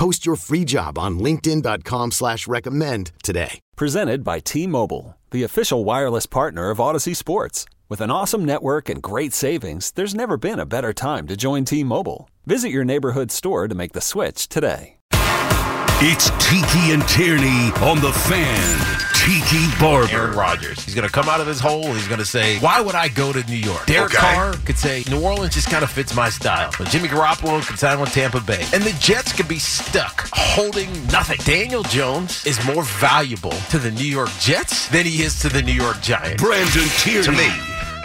[0.00, 3.60] Post your free job on linkedin.com slash recommend today.
[3.76, 7.66] Presented by T-Mobile, the official wireless partner of Odyssey Sports.
[7.90, 11.66] With an awesome network and great savings, there's never been a better time to join
[11.66, 12.30] T-Mobile.
[12.46, 14.96] Visit your neighborhood store to make the switch today.
[15.12, 19.09] It's Tiki and Tierney on the fan.
[19.24, 20.10] Tiki Barber.
[20.10, 20.82] Aaron Rodgers.
[20.84, 21.84] He's going to come out of his hole.
[21.92, 23.86] He's going to say, Why would I go to New York?
[23.86, 24.18] Derek Okay.
[24.18, 26.70] Carr could say, New Orleans just kind of fits my style.
[26.78, 28.64] But Jimmy Garoppolo could sign with Tampa Bay.
[28.72, 31.38] And the Jets could be stuck holding nothing.
[31.44, 35.62] Daniel Jones is more valuable to the New York Jets than he is to the
[35.62, 36.42] New York Giants.
[36.42, 37.24] Brandon Tierney.
[37.26, 37.48] to me,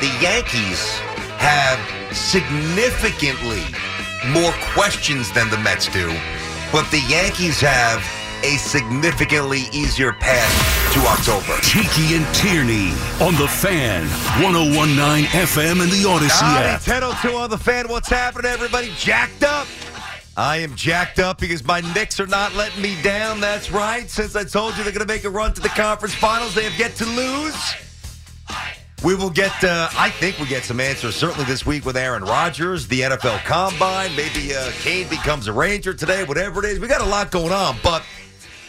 [0.02, 0.82] the Yankees
[1.38, 1.80] have
[2.16, 3.62] significantly
[4.30, 6.08] more questions than the Mets do,
[6.72, 8.04] but the Yankees have
[8.46, 11.60] a significantly easier path to October.
[11.64, 14.04] Tiki and Tierney on the fan.
[14.44, 16.88] 1019 FM and the Odyssey app.
[16.88, 17.88] 1002 on the fan.
[17.88, 18.92] What's happening, everybody?
[18.98, 19.68] Jacked up.
[20.38, 23.40] I am jacked up because my Knicks are not letting me down.
[23.40, 24.08] That's right.
[24.08, 26.66] Since I told you they're going to make a run to the conference finals, they
[26.66, 27.56] have yet to lose.
[29.04, 32.24] We will get, uh, I think we'll get some answers certainly this week with Aaron
[32.24, 34.16] Rodgers, the NFL Combine.
[34.16, 36.80] Maybe uh, Kane becomes a Ranger today, whatever it is.
[36.80, 38.04] We got a lot going on, but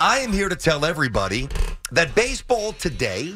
[0.00, 1.48] I am here to tell everybody
[1.90, 3.34] that baseball today,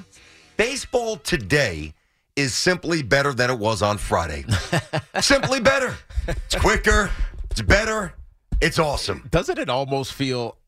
[0.58, 1.94] baseball today
[2.36, 4.44] is simply better than it was on Friday.
[5.20, 5.94] simply better.
[6.28, 7.10] It's quicker.
[7.50, 8.12] It's better.
[8.60, 9.26] It's awesome.
[9.30, 10.58] Doesn't it almost feel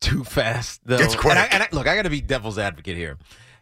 [0.00, 0.96] too fast, though?
[0.96, 1.36] It's quick.
[1.36, 3.18] And I, and I, look, I got to be devil's advocate here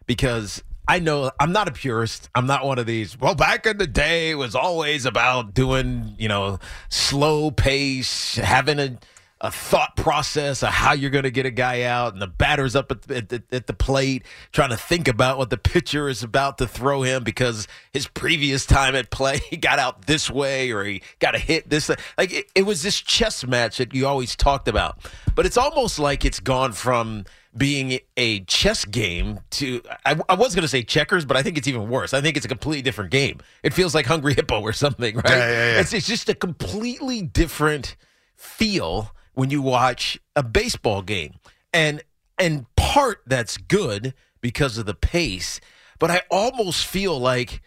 [0.07, 2.31] because I know I'm not a purist.
[2.37, 3.19] I'm not one of these.
[3.19, 8.79] Well, back in the day, it was always about doing, you know, slow pace, having
[8.79, 8.99] a,
[9.43, 12.77] a thought process of how you're going to get a guy out, and the batter's
[12.77, 16.23] up at, at, the- at the plate trying to think about what the pitcher is
[16.23, 20.71] about to throw him because his previous time at play, he got out this way
[20.71, 21.91] or he got a hit this.
[22.19, 24.99] Like it, it was this chess match that you always talked about,
[25.35, 27.25] but it's almost like it's gone from
[27.57, 31.57] being a chess game to I, I was going to say checkers, but I think
[31.59, 32.13] it's even worse.
[32.15, 33.39] I think it's a completely different game.
[33.63, 35.25] It feels like Hungry Hippo or something, right?
[35.31, 35.81] Yeah, yeah, yeah.
[35.81, 37.97] It's it's just a completely different
[38.37, 41.35] feel when you watch a baseball game.
[41.73, 42.03] And
[42.39, 45.61] and part that's good because of the pace,
[45.99, 47.61] but I almost feel like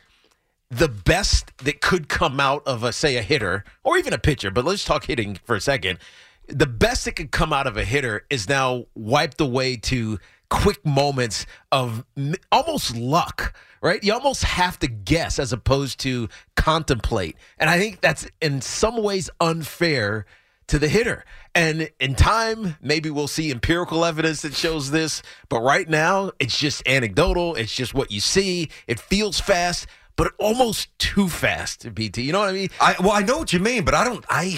[0.69, 4.49] the best that could come out of a say a hitter or even a pitcher,
[4.49, 5.99] but let's talk hitting for a second.
[6.47, 10.19] The best that could come out of a hitter is now wiped away to
[10.49, 12.03] quick moments of
[12.51, 14.03] almost luck, right?
[14.03, 17.37] You almost have to guess as opposed to contemplate.
[17.59, 20.25] And I think that's in some ways unfair
[20.67, 21.25] to the hitter.
[21.55, 25.21] And in time, maybe we'll see empirical evidence that shows this.
[25.49, 27.55] But right now, it's just anecdotal.
[27.55, 28.69] It's just what you see.
[28.87, 32.23] It feels fast, but almost too fast, BT.
[32.23, 32.69] You know what I mean?
[32.79, 34.23] I, well, I know what you mean, but I don't.
[34.29, 34.57] I,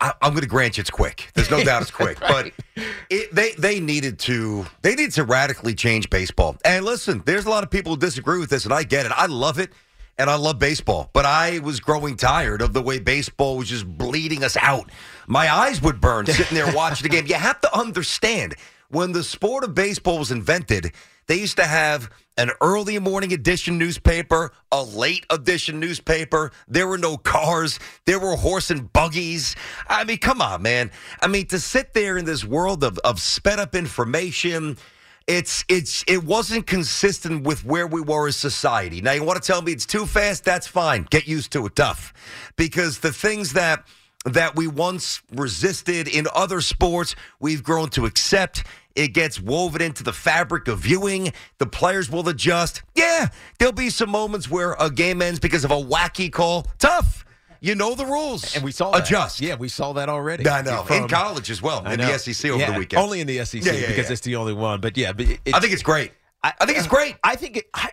[0.00, 1.30] I I'm going to grant you it's quick.
[1.34, 2.52] There's no doubt it's quick, but
[3.10, 6.56] it, they they needed to they needed to radically change baseball.
[6.64, 9.12] And listen, there's a lot of people who disagree with this, and I get it.
[9.12, 9.72] I love it,
[10.18, 13.86] and I love baseball, but I was growing tired of the way baseball was just
[13.86, 14.90] bleeding us out.
[15.26, 17.26] My eyes would burn sitting there watching the game.
[17.26, 18.54] You have to understand
[18.88, 20.92] when the sport of baseball was invented,
[21.26, 26.52] they used to have an early morning edition newspaper, a late edition newspaper.
[26.68, 27.78] There were no cars.
[28.06, 29.56] There were horse and buggies.
[29.88, 30.90] I mean, come on, man.
[31.22, 34.76] I mean, to sit there in this world of, of sped up information,
[35.26, 39.00] it's it's it wasn't consistent with where we were as society.
[39.00, 40.44] Now you want to tell me it's too fast?
[40.44, 41.06] That's fine.
[41.10, 41.76] Get used to it.
[41.76, 42.12] Tough,
[42.56, 43.86] because the things that
[44.26, 48.64] that we once resisted in other sports, we've grown to accept.
[48.94, 51.32] It gets woven into the fabric of viewing.
[51.58, 52.82] The players will adjust.
[52.94, 53.28] Yeah,
[53.58, 56.66] there'll be some moments where a game ends because of a wacky call.
[56.78, 57.23] Tough.
[57.64, 58.54] You know the rules.
[58.54, 59.06] And we saw that.
[59.06, 59.40] adjust.
[59.40, 60.46] Yeah, we saw that already.
[60.46, 60.82] I know.
[60.82, 63.02] From- in college as well, in the SEC over Yeah, the weekend.
[63.02, 64.82] Only in the SEC Yeah, yeah, because it's the only one.
[64.82, 66.12] But yeah, but I think it's great.
[66.42, 67.16] I, think it's uh, great.
[67.24, 67.70] I think it.
[67.72, 67.88] I,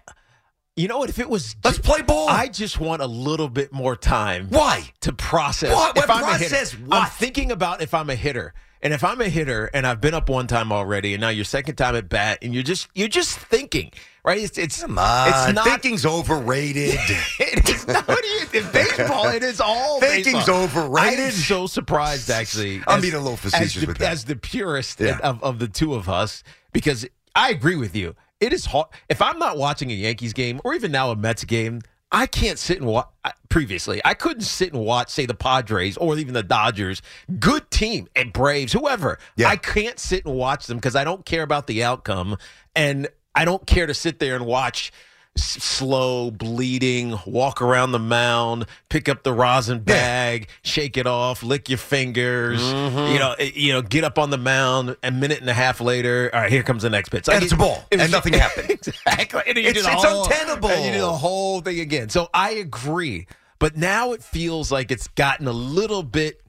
[0.75, 1.09] you know what?
[1.09, 2.27] If it was, Let's play ball.
[2.27, 4.47] I just want a little bit more time.
[4.49, 4.91] Why?
[5.01, 5.73] To process.
[5.73, 5.97] What?
[5.97, 6.49] If What I'm a hitter.
[6.49, 10.01] process I'm thinking about if I'm a hitter, and if I'm a hitter, and I've
[10.01, 12.87] been up one time already, and now your second time at bat, and you're just
[12.93, 13.91] you're just thinking,
[14.23, 14.41] right?
[14.41, 15.27] It's it's Come on.
[15.29, 16.95] it's not Thinking's overrated.
[17.39, 18.07] it is not
[18.53, 19.29] in baseball.
[19.29, 20.63] It is all Thinking's baseball.
[20.63, 21.19] overrated.
[21.19, 22.77] I am so surprised, actually.
[22.87, 24.11] I'm as- being a little facetious as the, with that.
[24.11, 25.19] As the purest Yeah.
[25.23, 26.43] of, of the two of us,
[26.73, 27.05] because
[27.35, 28.15] I agree with you.
[28.39, 28.87] It is hard.
[29.07, 31.81] If I'm not watching a Yankees game or even now a Mets game,
[32.11, 33.07] I can't sit and watch.
[33.49, 37.01] Previously, I couldn't sit and watch, say, the Padres or even the Dodgers,
[37.39, 39.19] good team, and Braves, whoever.
[39.35, 39.49] Yeah.
[39.49, 42.37] I can't sit and watch them because I don't care about the outcome,
[42.75, 44.91] and I don't care to sit there and watch
[45.37, 51.43] s- slow bleeding, walk around the mound, pick up the rosin bag, shake it off,
[51.43, 53.13] lick your fingers, Mm-hmm.
[53.13, 54.95] you know, eh, you know, get up on the mound.
[55.03, 57.27] A minute and a half later, all right, here comes the next pitch.
[57.29, 58.69] And it's a ball, it was- and nothing happened.
[58.71, 59.41] exactly.
[59.47, 60.69] And you It's- do the it's whole- untenable.
[60.69, 62.09] and you do the whole thing again.
[62.09, 63.27] So I agree,
[63.59, 66.41] but now it feels like it's gotten a little bit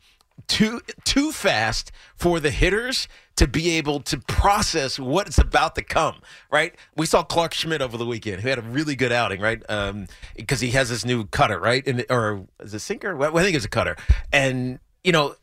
[0.53, 6.17] too too fast for the hitters to be able to process what's about to come.
[6.51, 6.75] Right?
[6.95, 9.63] We saw Clarke Schmidt over the weekend, who had a really good outing, right?
[9.71, 11.87] Um, because he has this new cutter, right?
[11.87, 13.17] And or is it sinker?
[13.17, 13.97] Well, I think it's a cutter,
[14.31, 15.37] and you know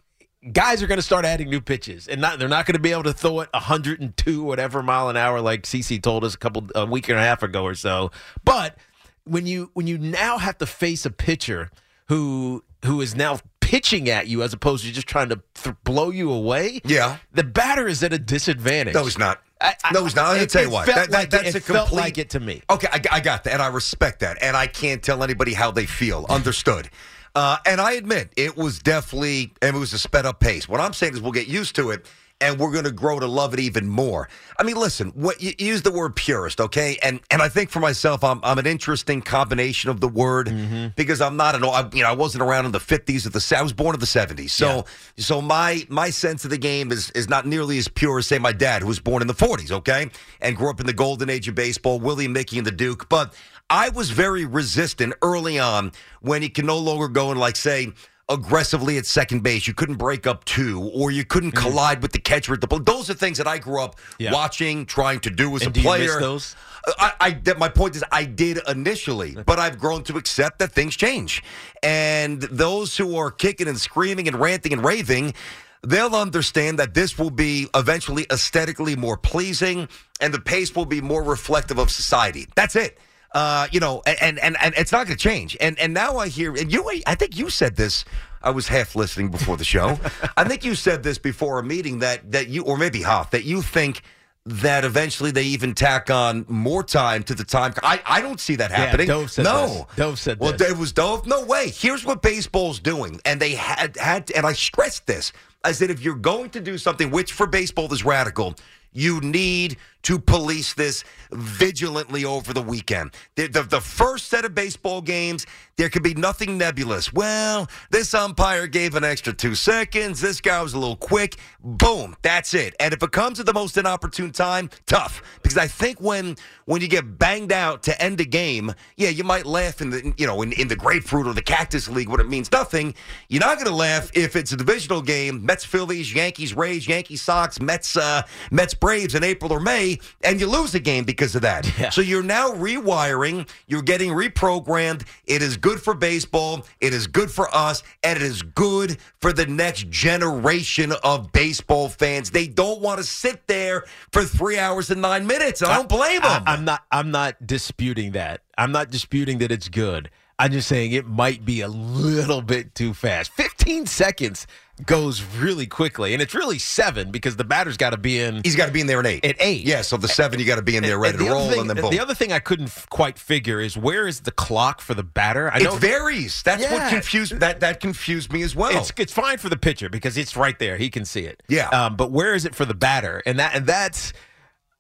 [0.54, 2.92] guys are going to start adding new pitches, and not, they're not going to be
[2.92, 6.68] able to throw it 102 whatever mile an hour like CC told us a couple
[6.76, 8.12] a week and a half ago or so.
[8.44, 8.78] But
[9.24, 11.72] when you when you now have to face a pitcher
[12.10, 13.40] who who is now
[13.70, 17.18] pitching at you as opposed to just trying to th- blow you away, Yeah.
[17.32, 18.96] the batter is at a disadvantage.
[18.96, 19.44] No, he's not.
[19.62, 20.26] I- I- no, he's not.
[20.26, 20.86] I'm going it- to tell you it what.
[20.88, 22.02] felt That, that- like it- that's it a felt complete.
[22.02, 22.64] like it to me.
[22.68, 25.70] Okay, I, I got that, and I respect that, and I can't tell anybody how
[25.70, 26.26] they feel.
[26.30, 26.90] Understood.
[27.36, 30.68] Uh, and I admit it was definitely, and it was a sped up pace.
[30.68, 32.08] What I'm saying is we'll get used to it,
[32.42, 34.30] and we're going to grow to love it even more.
[34.58, 36.98] I mean, listen, what you use the word purist, okay?
[37.04, 40.88] And and I think for myself, I'm I'm an interesting combination of the word Mm-hmm.
[40.96, 43.58] because I'm not an I, you know I wasn't around in the 50s or the
[43.58, 44.86] I was born in the 70s, so
[45.18, 48.40] so my my sense of the game is is not nearly as pure as say
[48.40, 50.10] my dad who was born in the 40s, okay,
[50.42, 53.34] and grew up in the golden age of baseball, Willie, Mickey, and the Duke, but.
[53.72, 57.94] I was very resistant early on when you can no longer go and like say
[58.30, 59.68] aggressively at second base.
[59.68, 62.86] You couldn't break up two, or you couldn't collide with the catcher at the plate.
[62.86, 64.24] Those are things that I grew up Mm-hmm.
[64.24, 64.34] Yeah.
[64.34, 66.20] watching, trying to do as And a do player.
[66.20, 66.56] those?
[66.98, 70.72] I, I that my point is I did initially, but I've grown to accept that
[70.72, 71.44] things change,
[71.84, 75.34] and those who are kicking and screaming and ranting and raving.
[75.82, 79.88] They'll understand that this will be eventually aesthetically more pleasing,
[80.20, 82.48] and the pace will be more reflective of society.
[82.54, 83.00] That's it.
[83.32, 85.56] Uh, you know, and and and it's not going to change.
[85.62, 88.06] And and now I hear, and you, I think you said this.
[88.42, 90.00] I was half listening before the show.
[90.38, 93.44] I think you said this before a meeting that that you, or maybe Hoff, that
[93.44, 94.02] you think
[94.46, 97.74] that eventually they even tack on more time to the time.
[97.84, 99.08] I, I don't see that happening.
[99.08, 99.96] Dove said no, this.
[99.96, 100.72] Dove said well, this.
[100.72, 101.28] it was Dove.
[101.28, 101.70] No way.
[101.70, 105.32] Here's what baseball's doing, and they had had, to, and I stressed this.
[105.64, 108.56] I said if you're going to do something, which for baseball is radical,
[108.94, 113.12] you need to police this vigilantly over the weekend.
[113.36, 115.46] The, the, the first set of baseball games,
[115.78, 117.14] there could be nothing nebulous.
[117.14, 120.22] Well, this umpire gave an extra two seconds.
[120.22, 121.38] This guy was a little quick.
[121.64, 122.76] Boom, that's it.
[122.80, 125.22] And if it comes at the most inopportune time, tough.
[125.42, 126.36] Because I think when
[126.66, 130.14] when you get banged out to end a game, yeah, you might laugh in the
[130.18, 132.94] you know in, in the grapefruit or the cactus league when it means nothing.
[133.28, 137.22] You're not going to laugh if it's a divisional game: Mets, Phillies, Yankees, Rays, Yankees,
[137.22, 138.22] Sox, Mets, uh,
[138.52, 139.89] Mets, Braves in April or May,
[140.24, 141.68] and you lose a game because of that.
[141.80, 141.90] Yeah.
[141.90, 143.48] So you're now rewiring.
[143.68, 145.06] You're getting reprogrammed.
[145.26, 146.66] It is good for baseball.
[146.82, 151.88] It is good for us, and it is good for the next generation of baseball
[151.90, 152.32] fans.
[152.32, 155.62] They don't want to sit there for three hours and nine minutes.
[155.62, 156.44] I don't blame them.
[156.46, 156.84] I, am not.
[156.92, 158.42] I'm not disputing that.
[158.58, 160.10] I'm not disputing that it's good.
[160.40, 163.32] I'm just saying it might be a little bit too fast.
[163.34, 164.48] 15 seconds
[164.86, 168.40] goes really quickly, and it's really seven because the batter's got to be in.
[168.46, 169.26] He's got to be in there at eight.
[169.26, 169.66] At eight.
[169.66, 171.50] Yeah, so the seven, you got to be in there ready to the other roll,
[171.50, 171.92] thing- and then boom.
[171.92, 175.04] The other thing I couldn't f- quite figure is where is the clock for the
[175.04, 175.52] batter?
[175.54, 176.42] I know it varies.
[176.44, 178.78] That's what confused that that confused me as well.
[178.80, 180.78] It's it's fine for the pitcher because it's right there.
[180.78, 181.44] He can see it.
[181.50, 181.68] Yeah.
[181.68, 183.22] Um, but where is it for the batter?
[183.26, 184.14] And that and that's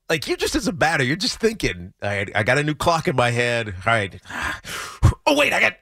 [0.09, 3.09] like you just as a batter, you're just thinking, right, I got a new clock
[3.09, 3.67] in my head.
[3.85, 4.17] All right.
[5.29, 5.73] Oh wait, I got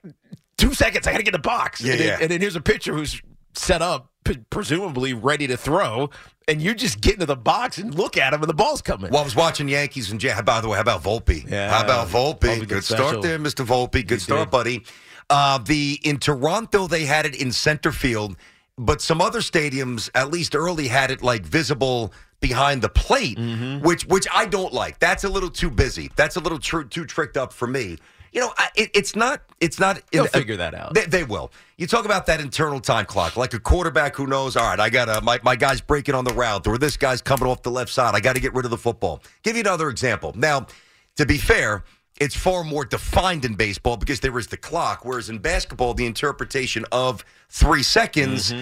[0.58, 1.08] two seconds.
[1.08, 1.82] I got to get the box.
[1.82, 3.22] Yeah, and, then, and then here's a pitcher who's
[3.54, 6.10] set up, p- presumably ready to throw,
[6.48, 9.12] and you just get into the box and look at him, and the ball's coming.
[9.12, 10.34] Well, I was watching Yankees and Jay.
[10.46, 11.50] By the way, how about Volpe?
[11.50, 11.70] Yeah.
[11.70, 12.40] How about Volpe?
[12.60, 13.66] Volpe Good start there, Mr.
[13.66, 14.06] Volpe.
[14.06, 14.52] Good start, did.
[14.52, 14.84] buddy.
[15.30, 18.38] Uh, the in Toronto they had it in center field,
[18.78, 23.84] but some other stadiums, at least early, had it like visible behind the plate, Mm-hmm.
[23.86, 25.00] which which I don't like.
[25.00, 26.12] That's a little too busy.
[26.16, 27.98] That's a little tr- too tricked up for me.
[28.32, 29.42] You know, I, it, it's not.
[29.60, 30.02] It's not.
[30.12, 30.94] They'll uh, figure that out.
[30.94, 31.52] They, they will.
[31.78, 34.56] You talk about that internal time clock, like a quarterback who knows.
[34.56, 37.48] All right, I got my my guy's breaking on the route, or this guy's coming
[37.48, 38.16] off the left side.
[38.16, 39.22] I got to get rid of the football.
[39.44, 40.34] Give you another example.
[40.36, 40.68] Now,
[41.16, 41.84] to be fair,
[42.20, 46.06] it's far more defined in baseball because there is the clock, whereas in basketball, the
[46.06, 48.54] interpretation of three seconds.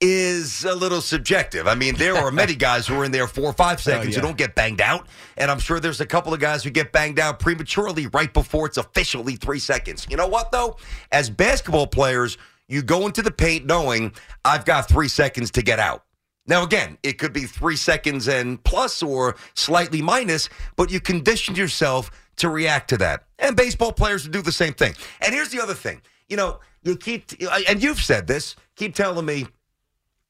[0.00, 1.66] Is a little subjective.
[1.66, 4.14] I mean, there are many guys who are in there four or five oh, seconds
[4.14, 4.20] yeah.
[4.20, 6.92] who don't get banged out, and I'm sure there's a couple of guys who get
[6.92, 10.06] banged out prematurely right before it's officially three seconds.
[10.10, 10.76] You know what though?
[11.12, 14.12] As basketball players, you go into the paint knowing
[14.44, 16.04] I've got three seconds to get out.
[16.46, 21.56] Now, again, it could be three seconds and plus or slightly minus, but you conditioned
[21.56, 23.24] yourself to react to that.
[23.38, 24.94] And baseball players do the same thing.
[25.20, 26.02] And here's the other thing.
[26.28, 27.30] You know, you keep,
[27.68, 29.46] and you've said this, keep telling me,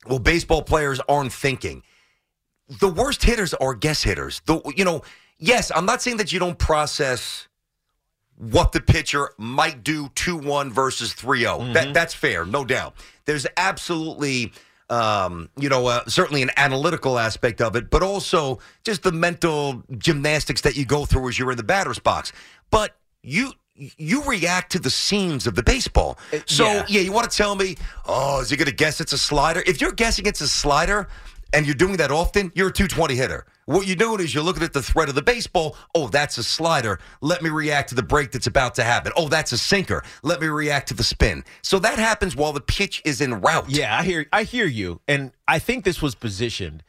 [0.06, 1.82] well, baseball players aren't thinking.
[2.80, 4.40] The worst hitters are guess hitters.
[4.46, 5.02] The, you know,
[5.38, 7.49] yes, I'm not saying that you don't process
[8.37, 11.75] what the pitcher might do 2-1 versus 3-0.
[11.75, 12.94] That that's fair, no doubt.
[13.26, 14.52] There's absolutely
[14.90, 19.82] um, you know, uh, certainly an analytical aspect of it, but also just the mental
[19.96, 22.32] gymnastics that you go through as you're in the batter's box.
[22.70, 26.19] But you you react to the seams of the baseball.
[26.33, 26.87] Uh, so yeah.
[26.88, 27.76] yeah, you want to tell me,
[28.07, 29.62] oh, is he going to guess it's a slider?
[29.66, 31.09] If you're guessing it's a slider
[31.52, 33.47] and you're doing that often, you're a 220 hitter.
[33.66, 35.76] What you're doing is you're looking at the thread of the baseball.
[35.95, 37.00] Oh, that's a slider.
[37.21, 39.12] Let me react to the break that's about to happen.
[39.16, 40.04] Oh, that's a sinker.
[40.23, 41.45] Let me react to the spin.
[41.62, 43.71] So that happens while the pitch is in route.
[43.71, 46.83] Yeah, I hear I hear you, and I think this was positioned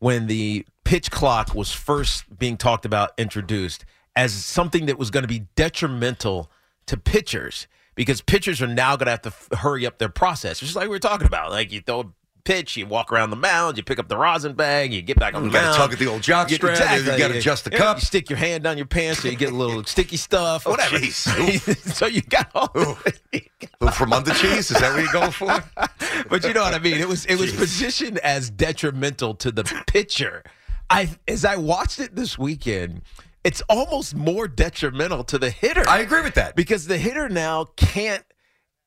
[0.00, 3.84] when the pitch clock was first being talked about, introduced
[4.16, 6.50] as something that was going to be detrimental
[6.86, 10.60] to pitchers because pitchers are now going to have to f- hurry up their process,
[10.60, 11.50] just like we were talking about.
[11.50, 12.04] Like you throw a
[12.44, 15.34] pitch, you walk around the mound, you pick up the rosin bag, you get back
[15.34, 15.74] on the You got mound.
[15.74, 16.72] to tug at the old jock You- strap.
[16.74, 17.12] exactly.
[17.12, 17.96] You got to adjust the cup.
[17.98, 20.70] You stick your hand down your pants so you get a little sticky stuff, Oh,
[20.70, 20.96] whatever.
[20.98, 21.76] jeez.
[21.94, 22.70] so you got all.
[22.76, 22.96] Ooh,
[23.92, 24.70] From under cheese?
[24.70, 25.62] Is that what you're going for?
[26.28, 26.98] but you know what I mean.
[26.98, 30.42] It was it was positioned as detrimental to the pitcher.
[30.88, 33.02] I as I watched it this weekend,
[33.46, 35.88] it's almost more detrimental to the hitter.
[35.88, 36.56] I agree with that.
[36.56, 38.24] because the hitter now can't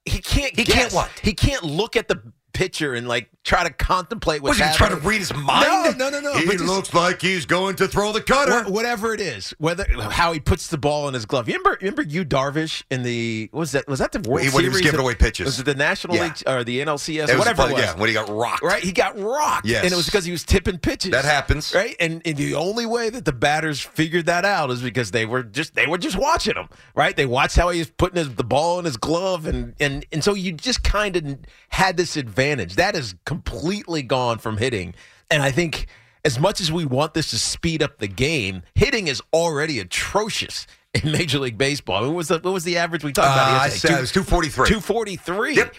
[0.06, 0.76] he can't He guess.
[0.76, 1.10] can't what?
[1.24, 2.22] He can't look at the
[2.54, 5.02] pitcher and like try to contemplate what's Was he trying happening.
[5.02, 5.66] to read his mind?
[5.98, 6.38] No, no, no, no.
[6.38, 8.64] He but just- looks like he's going to throw the cutter.
[8.66, 11.48] Wha- whatever it is, whether how he puts the ball in his glove.
[11.48, 14.44] You remember, remember you Darvish in the what was that was that the World When
[14.44, 14.72] he Series?
[14.74, 15.46] was giving away pitches.
[15.46, 16.24] Was it the National Yeah.
[16.26, 17.30] League or the NLCS?
[17.30, 17.84] It whatever fun- it was.
[17.84, 18.62] Yeah, when he got rocked.
[18.62, 19.66] Right, he got rocked.
[19.66, 19.84] Yes.
[19.84, 21.12] and it was because he was tipping pitches.
[21.12, 21.74] That happens.
[21.74, 21.96] right?
[22.00, 25.44] And, and the only way that the batters figured that out is because they were
[25.44, 27.16] just they were just watching him, right?
[27.16, 30.24] They watched how he was putting his, the ball in his glove, and and and
[30.24, 31.38] so you just kind of
[31.70, 34.94] had this advantage that is completely gone from hitting.
[35.32, 35.86] And I think
[36.26, 40.66] as much as we want this to speed up the game, hitting is already atrocious
[40.96, 41.98] in Major League Baseball.
[41.98, 43.62] I mean, what was the what was the average we talked Uh, about?
[43.62, 43.94] I yesterday?
[43.94, 44.68] said it was 243.
[44.68, 45.56] Two forty three.
[45.56, 45.76] Yep.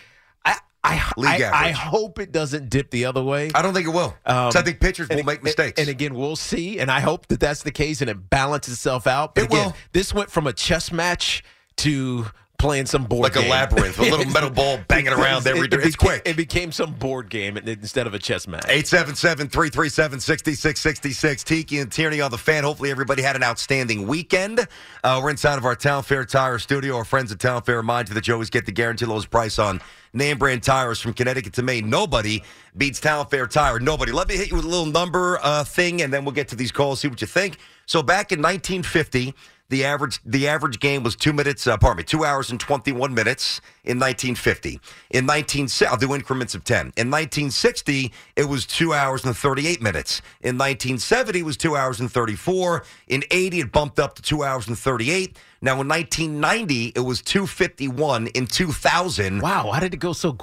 [0.47, 3.51] I I, I, I hope it doesn't dip the other way.
[3.55, 4.17] I don't think it will.
[4.25, 5.79] Um, I think pitchers will and- make mistakes.
[5.79, 6.79] And, again, we'll see.
[6.79, 9.35] And I hope that that's the case and it balances itself out.
[9.35, 9.77] But It again, will.
[9.93, 11.45] this went from a chess match
[11.79, 12.27] to
[12.61, 13.25] playing some board game.
[13.33, 13.51] like a game.
[13.51, 15.79] labyrinth, a little metal ball banging around every It- day.
[15.79, 16.23] it It's quick.
[16.25, 18.65] It became some board game instead of a chess match.
[18.69, 21.45] 877-337-6666.
[21.45, 22.65] Tiki and Tierney on the fan.
[22.65, 24.67] Hopefully everybody had an outstanding weekend.
[25.03, 26.97] Uh, we're inside of our Town Fair Tire studio.
[26.97, 29.59] Our friends at Town Fair remind you that you always get the guaranteed lowest price
[29.59, 29.81] on
[30.13, 31.89] name brand tires from Connecticut to Maine.
[31.89, 32.43] Nobody
[32.77, 33.79] beats Town Fair Tire.
[33.81, 34.13] Nobody.
[34.13, 36.57] Let me hit you with a little number uh, thing, and then we'll get to
[36.57, 37.59] these calls, see what you think.
[37.87, 39.35] So back in 1950,
[39.71, 41.67] the average the average game was two minutes.
[41.67, 44.79] Uh, pardon me, two hours and 21 minutes in 1950.
[45.11, 46.79] In 19, I'll do increments of 10.
[46.97, 50.21] In 1960, it was two hours and 38 minutes.
[50.43, 52.85] In 1970, it was two hours and 34.
[53.09, 55.39] In 80, it bumped up to two hours and 38.
[55.63, 58.27] Now in 1990, it was 251.
[58.29, 60.37] In 2000, Wow, how did it go so?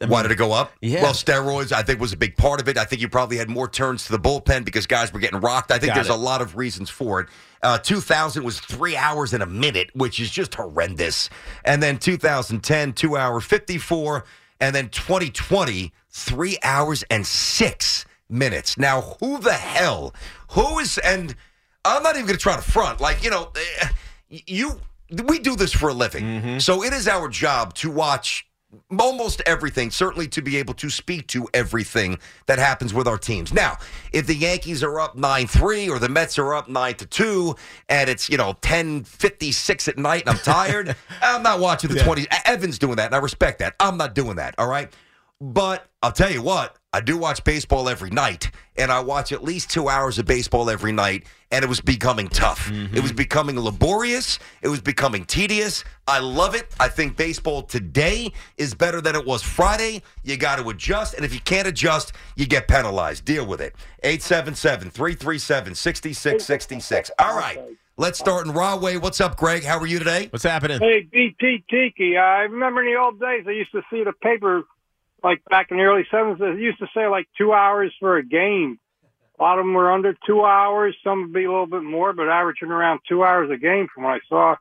[0.00, 0.72] I why did it go up?
[0.80, 1.02] Yeah.
[1.02, 2.76] Well, steroids, I think, was a big part of it.
[2.76, 5.70] I think you probably had more turns to the bullpen because guys were getting rocked.
[5.70, 6.14] I think Got there's it.
[6.14, 7.28] a lot of reasons for it.
[7.62, 11.30] Uh, 2000 was three hours and a minute, which is just horrendous.
[11.64, 14.24] And then 2010, two hour 54.
[14.60, 18.78] And then 2020, three hours and six minutes.
[18.78, 20.14] Now, who the hell?
[20.52, 21.34] Who is, and
[21.84, 23.00] I'm not even going to try to front.
[23.00, 23.88] Like, you know, eh,
[24.30, 24.80] you,
[25.24, 26.24] we do this for a living.
[26.24, 26.58] Mm-hmm.
[26.58, 28.46] So it is our job to watch
[28.98, 33.52] almost everything, certainly to be able to speak to everything that happens with our teams.
[33.52, 33.78] Now,
[34.12, 37.56] if the Yankees are up 9-3 or the Mets are up 9 to 2
[37.88, 42.26] and it's, you know, 10:56 at night and I'm tired, I'm not watching the 20
[42.44, 43.74] Evan's doing that and I respect that.
[43.80, 44.92] I'm not doing that, all right?
[45.40, 49.42] But I'll tell you what, I do watch baseball every night, and I watch at
[49.42, 52.70] least two hours of baseball every night, and it was becoming tough.
[52.70, 53.16] It was mm-hmm.
[53.16, 54.38] becoming laborious.
[54.62, 55.82] It was becoming tedious.
[56.06, 56.72] I love it.
[56.78, 60.02] I think baseball today is better than it was Friday.
[60.22, 63.24] You got to adjust, and if you can't adjust, you get penalized.
[63.24, 63.74] Deal with it.
[64.04, 67.10] 877 337 6666.
[67.18, 67.58] All right,
[67.96, 68.98] let's start in Rahway.
[68.98, 69.64] What's up, Greg?
[69.64, 70.28] How are you today?
[70.30, 70.78] What's happening?
[70.78, 72.16] Hey, BT Tiki.
[72.16, 74.62] I remember in the old days I used to see the paper
[75.24, 78.24] like back in the early seventies, they used to say like two hours for a
[78.24, 78.78] game.
[79.40, 80.94] A lot of them were under two hours.
[81.02, 84.04] Some would be a little bit more, but averaging around two hours a game from
[84.04, 84.54] what I saw.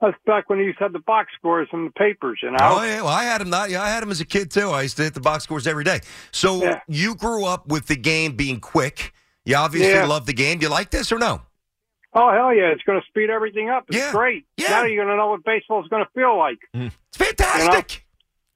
[0.00, 2.58] That's back when you used to have the box scores in the papers, you know.
[2.60, 3.50] Oh yeah, well I had him.
[3.50, 4.70] Not, yeah, I had him as a kid too.
[4.70, 6.00] I used to hit the box scores every day.
[6.30, 6.80] So Yeah.
[6.88, 9.12] you grew up with the game being quick.
[9.44, 10.06] You obviously Yeah.
[10.06, 10.58] love the game.
[10.58, 11.42] Do you like this or no?
[12.14, 13.84] Oh hell yeah, it's going to speed everything up.
[13.88, 14.12] It's Yeah.
[14.12, 14.46] great.
[14.56, 14.70] Yeah.
[14.70, 16.86] Now you're going to know what baseball's going to feel like, hmm.
[17.08, 18.03] It's fantastic.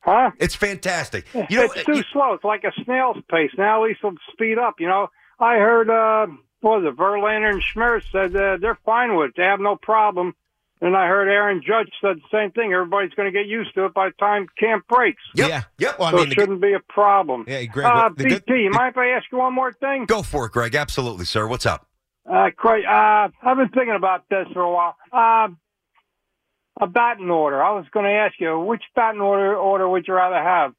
[0.01, 0.31] Huh?
[0.39, 1.27] It's fantastic.
[1.35, 2.33] You know, it's too you- slow.
[2.35, 3.51] It's like a snail's pace.
[3.59, 4.77] Now at least it'll speed up.
[4.81, 5.09] You know,
[5.41, 6.27] I heard uh,
[6.61, 6.97] what was it?
[6.97, 9.35] Verlander and Scherzer said uh, they're fine with it.
[9.37, 10.35] They have no problem.
[10.81, 12.73] And I heard Aaron Judge said the same thing.
[12.73, 15.21] Everybody's going to get used to it by the time camp breaks.
[15.35, 15.49] Yep.
[15.49, 15.63] Yeah.
[15.79, 15.99] Yep.
[15.99, 17.45] Well, I so mean, it the- shouldn't be a problem.
[17.49, 20.05] Yeah, Greg, Uh, the good- BT, you mind if I ask you one more thing?
[20.07, 20.77] Go for it, Greg.
[20.77, 21.49] Absolutely, sir.
[21.49, 21.89] What's up?
[22.31, 24.97] Uh, Craig, uh, I've been thinking about this for a while.
[25.13, 25.49] Uh,
[26.81, 27.63] a batting order.
[27.63, 30.73] I was going to ask you, which batting order order would you rather have?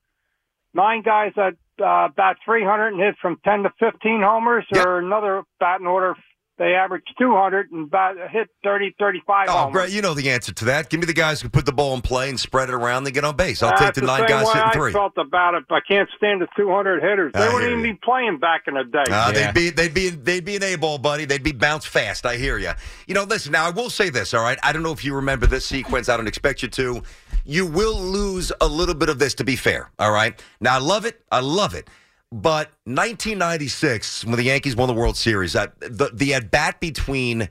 [0.73, 4.85] Nine guys that uh, bat 300 and hit from 10 to 15 homers, Yep.
[4.85, 6.15] or another batting order
[6.59, 9.71] they average 200 and bat, hit 30, 35 Oh, homers?
[9.73, 10.89] Greg, you know the answer to that.
[10.89, 13.05] Give me the guys who put the ball in play and spread it around.
[13.05, 13.63] They get on base.
[13.63, 14.91] I'll take That's the nine same guys way hitting I three.
[14.91, 15.63] felt about it.
[15.71, 17.31] I can't stand the 200 hitters.
[17.33, 17.93] They I wouldn't even you.
[17.93, 18.99] be playing back in the day.
[19.09, 19.51] Uh, Yeah.
[19.51, 21.25] They'd be they'd be they'd be an A ball, buddy.
[21.25, 22.25] They'd be bounce fast.
[22.25, 22.71] I hear you.
[23.07, 23.51] You know, listen.
[23.53, 24.33] Now I will say this.
[24.33, 24.59] All right.
[24.61, 26.09] I don't know if you remember this sequence.
[26.09, 27.01] I don't expect you to.
[27.45, 29.33] You will lose a little bit of this.
[29.35, 29.89] To be fair.
[29.97, 30.37] All right.
[30.59, 31.21] Now I love it.
[31.31, 31.89] I love it.
[32.31, 37.49] But 1996, when the Yankees won the World Series, that the the at bat between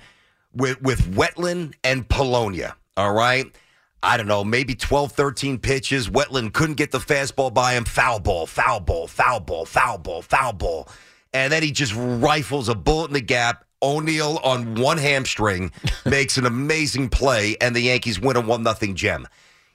[0.54, 2.76] with with Wetteland and Polonia.
[2.96, 3.46] All right.
[4.00, 6.08] I don't know, maybe 12, 13 pitches.
[6.08, 7.84] Wetteland couldn't get the fastball by him.
[7.84, 10.88] Foul ball, foul ball, foul ball, foul ball, foul ball.
[11.32, 13.64] And then he just rifles a bullet in the gap.
[13.82, 15.72] O'Neill on one hamstring
[16.06, 19.26] makes an amazing play, and the Yankees win a 1 nothing gem.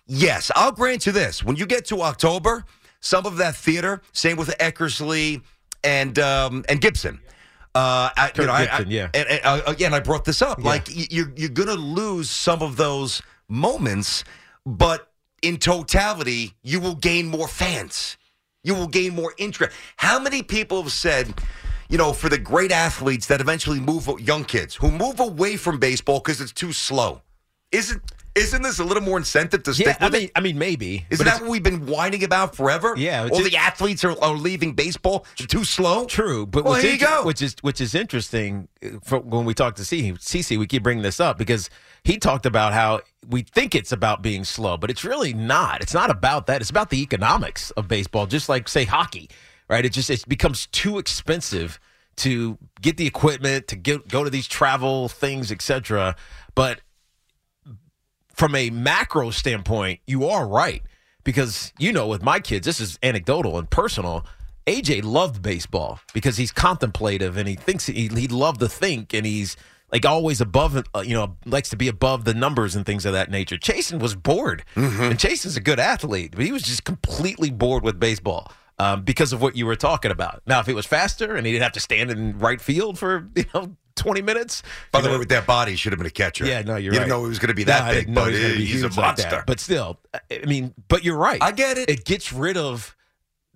[0.07, 1.43] Yes, I'll grant you this.
[1.43, 2.65] When you get to October,
[3.03, 5.41] some of that theater, same with Eckersley
[5.83, 7.19] and um, and Gibson.
[7.75, 9.10] Uh, I, you know, Gibson, I, yeah.
[9.13, 10.63] And, and uh, again, I brought this up.
[10.63, 14.24] Like you're you're gonna lose some of those moments,
[14.65, 15.11] but
[15.42, 18.18] in totality, you will gain more fans.
[18.63, 19.75] You will gain more interest.
[19.98, 21.33] How many people have said,
[21.89, 25.77] you know, for the great athletes that eventually move, young kids who move away from
[25.79, 27.22] baseball because it's too slow?
[27.74, 28.01] Isn't
[28.35, 30.31] isn't this a little more incentive to stick yeah, I with mean, it?
[30.35, 31.05] I mean, maybe.
[31.09, 32.93] Isn't that what we've been whining about forever?
[32.98, 35.25] Yeah, all the athletes are, are leaving baseball.
[35.35, 36.05] Too slow.
[36.05, 37.24] True, but Well, what's here you go.
[37.24, 41.03] which is which is interesting uh, for when we talk to CC, we keep bringing
[41.03, 41.69] this up because
[42.03, 45.81] he talked about how we think it's about being slow, but it's really not.
[45.81, 46.61] It's not about that.
[46.61, 49.29] It's about the economics of baseball, just like say hockey,
[49.69, 49.85] right?
[49.85, 51.79] It just it becomes too expensive
[52.15, 56.15] to get the equipment to get, go to these travel things, etc.
[56.55, 56.81] But
[58.33, 60.83] from a macro standpoint, you are right
[61.24, 64.25] because you know, with my kids, this is anecdotal and personal.
[64.65, 69.25] AJ loved baseball because he's contemplative and he thinks he he loved to think and
[69.25, 69.57] he's
[69.91, 73.13] like always above, uh, you know, likes to be above the numbers and things of
[73.13, 73.57] that nature.
[73.57, 78.00] Chason was bored, and Chason's a good athlete, but he was just completely bored with
[78.00, 78.51] baseball.
[78.79, 80.42] Um, because of what you were talking about.
[80.48, 83.29] Now, if it was faster and he didn't have to stand in right field for
[83.36, 86.07] you know twenty minutes, By the know, way, with that body, he should have been
[86.07, 86.46] a catcher.
[86.46, 87.05] yeah, no, you're you right.
[87.05, 88.88] didn't know he was going to be that I big, but he was he's a
[88.90, 91.42] huge like But still, I mean, but you're right.
[91.42, 91.88] I get it.
[91.90, 92.96] It gets rid of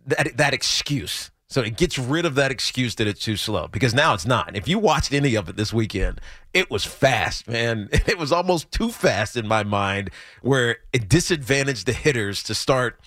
[0.06, 1.32] that that excuse.
[1.50, 4.56] So it gets rid of that excuse that it's too slow because now it's not.
[4.56, 6.20] If you watched any of it this weekend,
[6.54, 7.90] it was fast, man.
[8.06, 10.10] It was almost too fast in my mind,
[10.42, 13.00] where it disadvantaged the hitters to start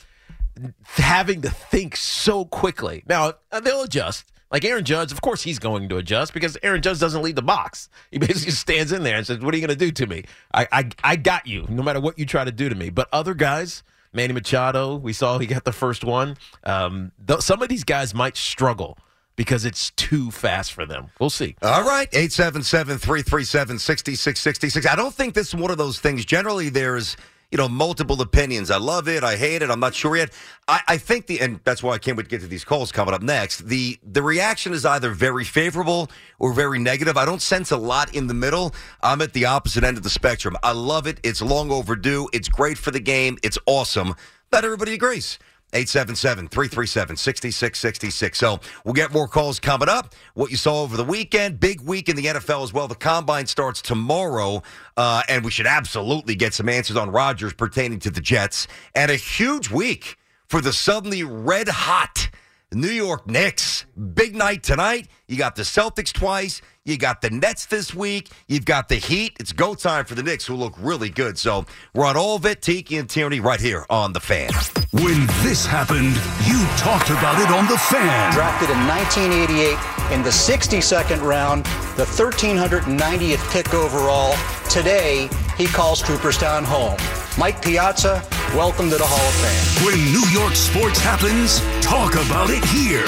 [0.84, 3.02] having to think so quickly.
[3.06, 4.24] Now uh, they'll adjust.
[4.50, 7.42] Like Aaron Judge, of course he's going to adjust because Aaron Judge doesn't leave the
[7.42, 7.88] box.
[8.10, 10.24] He basically stands in there and says, "What are you going to do to me?
[10.52, 13.08] I, I I got you, no matter what you try to do to me." But
[13.12, 16.36] other guys, Manny Machado, we saw he got the first one.
[16.64, 18.98] Um, th- some of these guys might struggle
[19.36, 21.10] because it's too fast for them.
[21.18, 21.56] We'll see.
[21.62, 24.86] All right, 877 337 6666.
[24.86, 26.24] I don't think this is one of those things.
[26.24, 27.16] Generally, there's,
[27.50, 28.70] you know, multiple opinions.
[28.70, 29.24] I love it.
[29.24, 29.70] I hate it.
[29.70, 30.30] I'm not sure yet.
[30.68, 32.92] I, I think the, and that's why I can't wait to get to these calls
[32.92, 33.66] coming up next.
[33.66, 37.16] The, the reaction is either very favorable or very negative.
[37.16, 38.74] I don't sense a lot in the middle.
[39.02, 40.56] I'm at the opposite end of the spectrum.
[40.62, 41.18] I love it.
[41.22, 42.28] It's long overdue.
[42.32, 43.36] It's great for the game.
[43.42, 44.14] It's awesome.
[44.52, 45.38] Not everybody agrees.
[45.72, 48.38] 877 337 6666.
[48.38, 50.14] So we'll get more calls coming up.
[50.34, 52.88] What you saw over the weekend, big week in the NFL as well.
[52.88, 54.62] The combine starts tomorrow,
[54.96, 58.66] uh, and we should absolutely get some answers on Rodgers pertaining to the Jets.
[58.94, 60.16] And a huge week
[60.48, 62.30] for the suddenly red hot
[62.72, 63.84] New York Knicks.
[64.14, 65.08] Big night tonight.
[65.26, 66.62] You got the Celtics twice.
[66.84, 68.30] You got the Nets this week.
[68.46, 69.36] You've got the Heat.
[69.40, 71.36] It's go time for the Knicks, who look really good.
[71.36, 72.62] So we're on all of it.
[72.62, 74.50] Tiki and Tierney right here on The Fan.
[74.92, 76.14] When this happened,
[76.46, 78.32] you talked about it on The Fan.
[78.32, 81.64] Drafted in 1988 in the 62nd round,
[81.96, 84.36] the 1390th pick overall.
[84.68, 86.96] Today, he calls Cooperstown home.
[87.38, 88.22] Mike Piazza,
[88.54, 89.86] welcome to the Hall of Fame.
[89.86, 93.04] When New York sports happens, talk about it here.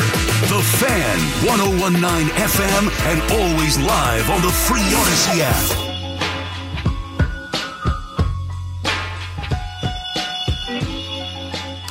[0.48, 5.92] The Fan, 1019 FM, and always live on the free Odyssey app.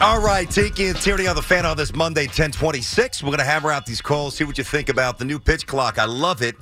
[0.02, 3.22] All right, Tiki and Tierney on the fan on this Monday, 1026.
[3.22, 5.68] We're going to hammer out these calls, see what you think about the new pitch
[5.68, 6.00] clock.
[6.00, 6.56] I love it.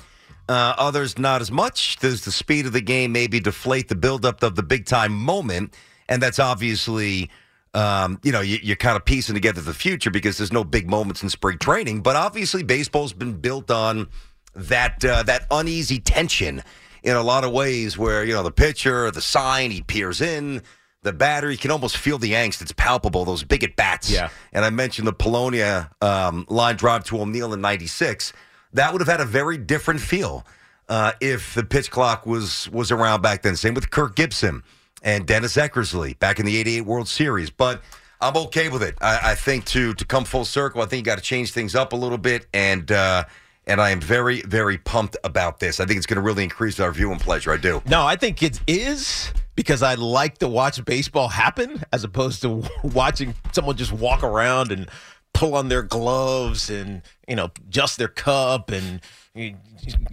[0.50, 1.98] Uh, others, not as much.
[1.98, 5.78] Does the speed of the game maybe deflate the buildup of the big time moment?
[6.08, 7.30] And that's obviously,
[7.76, 10.90] um, you know, you, you're kind of piecing together the future because there's no big
[10.90, 12.02] moments in spring training.
[12.02, 14.08] But obviously, baseball's been built on
[14.56, 16.64] that uh, that uneasy tension
[17.04, 20.64] in a lot of ways where, you know, the pitcher, the sign, he peers in
[21.04, 22.62] the batter, you can almost feel the angst.
[22.62, 24.12] It's palpable, those big at bats.
[24.12, 24.30] Yeah.
[24.52, 28.34] And I mentioned the Polonia um, line drive to O'Neill in 96.
[28.74, 30.46] That would have had a very different feel
[30.88, 33.56] uh, if the pitch clock was, was around back then.
[33.56, 34.64] Same with Kirk Gibson
[35.02, 37.50] and Dennis Eckersley back in the 88 World Series.
[37.50, 37.82] But
[38.22, 38.96] I'm okay with it.
[39.02, 41.76] I, I think to, to come full circle, I think you got to change things
[41.76, 42.48] up a little bit.
[42.54, 43.24] And, uh,
[43.66, 45.80] and I am very, very pumped about this.
[45.80, 47.52] I think it's going to really increase our viewing pleasure.
[47.54, 47.82] I do.
[47.86, 52.64] No, I think it is because I like to watch baseball happen as opposed to
[52.84, 54.90] watching someone just walk around and
[55.34, 59.02] pull on their gloves and you know just their cup and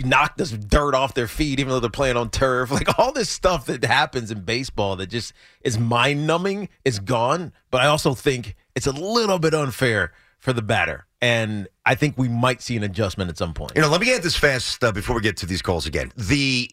[0.04, 2.70] knock this dirt off their feet even though they're playing on turf.
[2.76, 7.52] Like all this stuff that happens in baseball that just is mind numbing is gone.
[7.70, 11.06] But i also think it's a little bit unfair for the batter.
[11.20, 13.72] And i think we might see an adjustment at some point.
[13.74, 16.12] You know, let me get this fast uh, before we get to these calls again.
[16.16, 16.70] The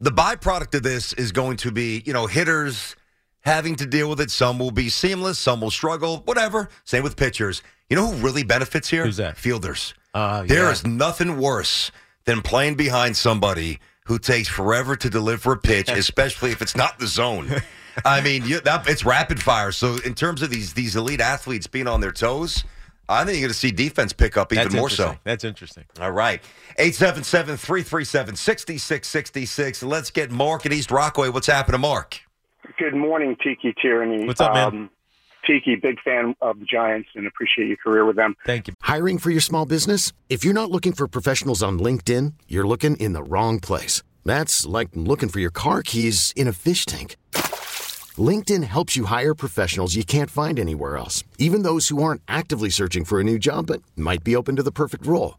[0.00, 2.96] the byproduct of this is going to be, you know, hitters
[3.46, 4.30] having to deal with it.
[4.30, 6.68] Some will be seamless, some will struggle, whatever.
[6.84, 7.62] Same with pitchers.
[7.88, 9.04] You know who really benefits here?
[9.04, 9.36] Who's that?
[9.36, 9.94] Fielders.
[10.12, 10.72] Uh, There yeah.
[10.72, 11.90] is nothing worse
[12.24, 16.98] than playing behind somebody who takes forever to deliver a pitch, especially if it's not
[16.98, 17.50] the zone.
[18.04, 19.72] I mean, you, that, it's rapid fire.
[19.72, 22.64] So, in terms of these these elite athletes being on their toes,
[23.08, 25.16] I think you're going to see defense pick up even That's more so.
[25.22, 26.42] that's interesting All right.
[26.78, 29.82] 877 337 6666.
[29.84, 31.28] Let's get Mark at East Rockaway.
[31.28, 32.20] What's happening, Mark?
[32.78, 34.22] Good morning, Tiki Tierney.
[34.22, 34.90] Um, What's up, man?
[35.46, 38.34] Tiki, big fan of the Giants and appreciate your career with them.
[38.44, 40.12] thank you Hiring for your small business?
[40.28, 44.02] If you're not looking for professionals on LinkedIn, you're looking in the wrong place.
[44.24, 47.16] That's like looking for your car keys in a fish tank.
[48.18, 52.70] LinkedIn helps you hire professionals you can't find anywhere else, even those who aren't actively
[52.70, 55.38] searching for a new job but might be open to the perfect role.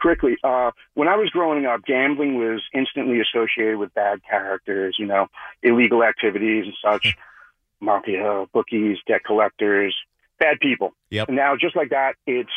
[0.00, 5.06] quickly, uh, when I was growing up, gambling was instantly associated with bad characters, you
[5.06, 5.28] know,
[5.62, 7.16] illegal activities and such,
[7.80, 9.96] mafia, bookies, debt collectors,
[10.38, 10.92] bad people.
[11.10, 11.28] Yep.
[11.28, 12.50] And now, just like that, it's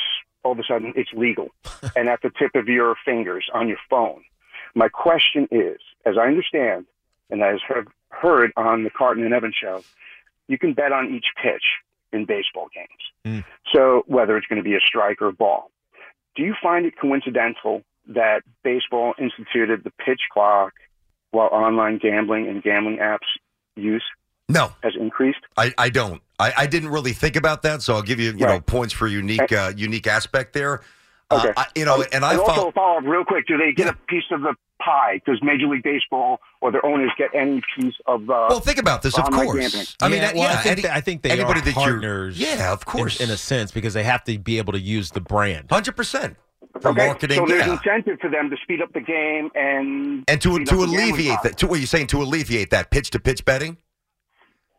[0.43, 1.49] all of a sudden it's legal
[1.95, 4.23] and at the tip of your fingers on your phone.
[4.73, 6.85] My question is, as I understand,
[7.29, 9.83] and as have heard on the Carton and Evans show,
[10.47, 11.63] you can bet on each pitch
[12.11, 12.89] in baseball games.
[13.25, 13.45] Mm.
[13.73, 15.71] So whether it's going to be a strike or a ball.
[16.35, 20.73] Do you find it coincidental that baseball instituted the pitch clock
[21.31, 23.27] while online gambling and gambling apps
[23.75, 24.03] use
[24.49, 25.39] No, has increased?
[25.57, 26.21] I, I don't.
[26.39, 29.07] I, I didn't really think about that, so I'll give you you know points for
[29.07, 30.81] unique uh, unique aspect there.
[31.31, 31.49] Okay.
[31.49, 32.69] Uh, I, you know, and I also follow.
[32.69, 33.47] a follow up real quick.
[33.47, 33.91] Do they get Yeah.
[33.91, 35.21] a piece of the pie?
[35.25, 38.29] Does Major League Baseball or their owners get any piece of?
[38.29, 39.17] Uh, Well, think about this.
[39.17, 39.95] Of course.
[40.01, 41.75] I mean, yeah, well, yeah, I think, any- that- I think they anybody are that
[41.75, 42.39] you're- partners.
[42.39, 43.19] yeah, of course.
[43.21, 45.67] in, a sense, because they have to be able to use the brand.
[45.71, 46.37] hundred percent
[46.81, 47.37] for okay, marketing.
[47.37, 47.73] so there's yeah.
[47.73, 50.89] incentive for them to speed up the game and and to to up the gambling
[50.99, 51.55] alleviate that, process.
[51.55, 53.77] to what you're saying, to alleviate that pitch to pitch betting.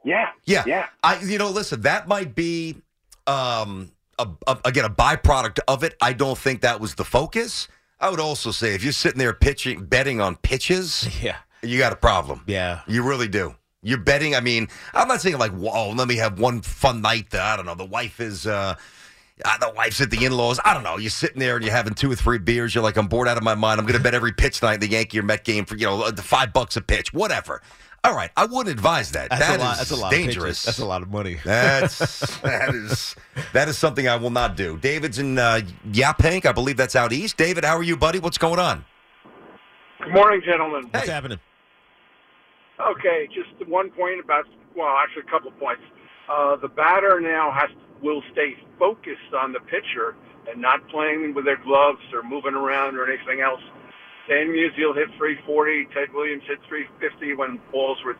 [0.05, 0.87] Yeah, Yeah, yeah.
[1.05, 2.77] I, you know, listen, that might be,
[3.29, 5.95] um, a, a, again, a byproduct of it.
[6.01, 7.69] I don't think that was the focus.
[8.01, 11.93] I would also say if you're sitting there pitching, betting on pitches, Yeah, you got
[11.93, 12.43] a problem.
[12.47, 12.81] yeah.
[12.89, 13.55] You really do.
[13.85, 14.35] You're betting.
[14.37, 17.31] I mean, I'm not saying like, whoa, let me have one fun night.
[17.31, 17.75] That, I don't know.
[17.75, 18.77] The wife is, uh,
[19.45, 20.61] uh, the wife's at the in-laws.
[20.65, 20.99] I don't know.
[20.99, 22.75] You're sitting there and you're having two or three beers.
[22.77, 23.81] You're like, I'm bored out of my mind.
[23.81, 25.87] I'm going to bet every pitch tonight in the Yankee or Met game for you
[25.87, 27.61] know the five bucks a pitch, whatever.
[28.05, 29.31] All right, I wouldn't advise that.
[29.31, 29.73] That's That a lot.
[29.75, 30.13] is That's a lot.
[30.13, 30.63] Of dangerous.
[30.63, 30.65] pitches.
[30.65, 31.39] That's a lot of money.
[31.45, 33.15] That's that is
[33.53, 34.77] that is something I will not do.
[34.79, 36.45] David's in uh, Yaphank.
[36.45, 37.37] I believe that's out east.
[37.37, 38.19] David, how are you, buddy?
[38.19, 38.85] What's going on?
[40.03, 40.89] Good morning, gentlemen.
[40.91, 41.39] What's happening?
[42.81, 45.83] Okay, just one point about, well, actually a couple of points.
[46.29, 47.71] Uh, the batter now has
[48.03, 50.17] will stay focused on the pitcher
[50.51, 53.61] and not playing with their gloves or moving around or anything else.
[54.27, 55.89] Stan Musial hit 340.
[55.95, 58.17] Ted Williams hit 350 when balls were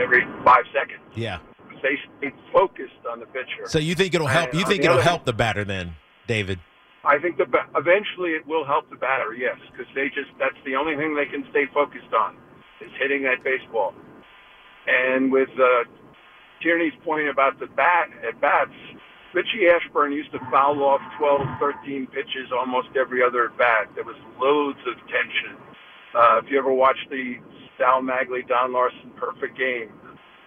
[0.00, 1.02] every five seconds.
[1.14, 1.38] Yeah.
[1.82, 3.66] They stayed focused on the pitcher.
[3.66, 4.50] So you think it'll help?
[4.50, 5.94] And You think the it'll help the batter then,
[6.26, 6.58] David?
[7.04, 10.74] I think the eventually it will help the batter, yes, because they just that's the
[10.74, 12.34] only thing they can stay focused on
[12.80, 13.94] is hitting that baseball.
[14.88, 15.86] And with uh,
[16.60, 18.74] Tierney's point about the bat at bats,
[19.36, 23.92] Richie Ashburn used to foul off 12, 13 pitches almost every other at bat.
[23.94, 25.60] There was loads of tension.
[26.16, 27.36] Uh, if you ever watched the
[27.76, 29.92] Sal Maglie, Don Larsen perfect game,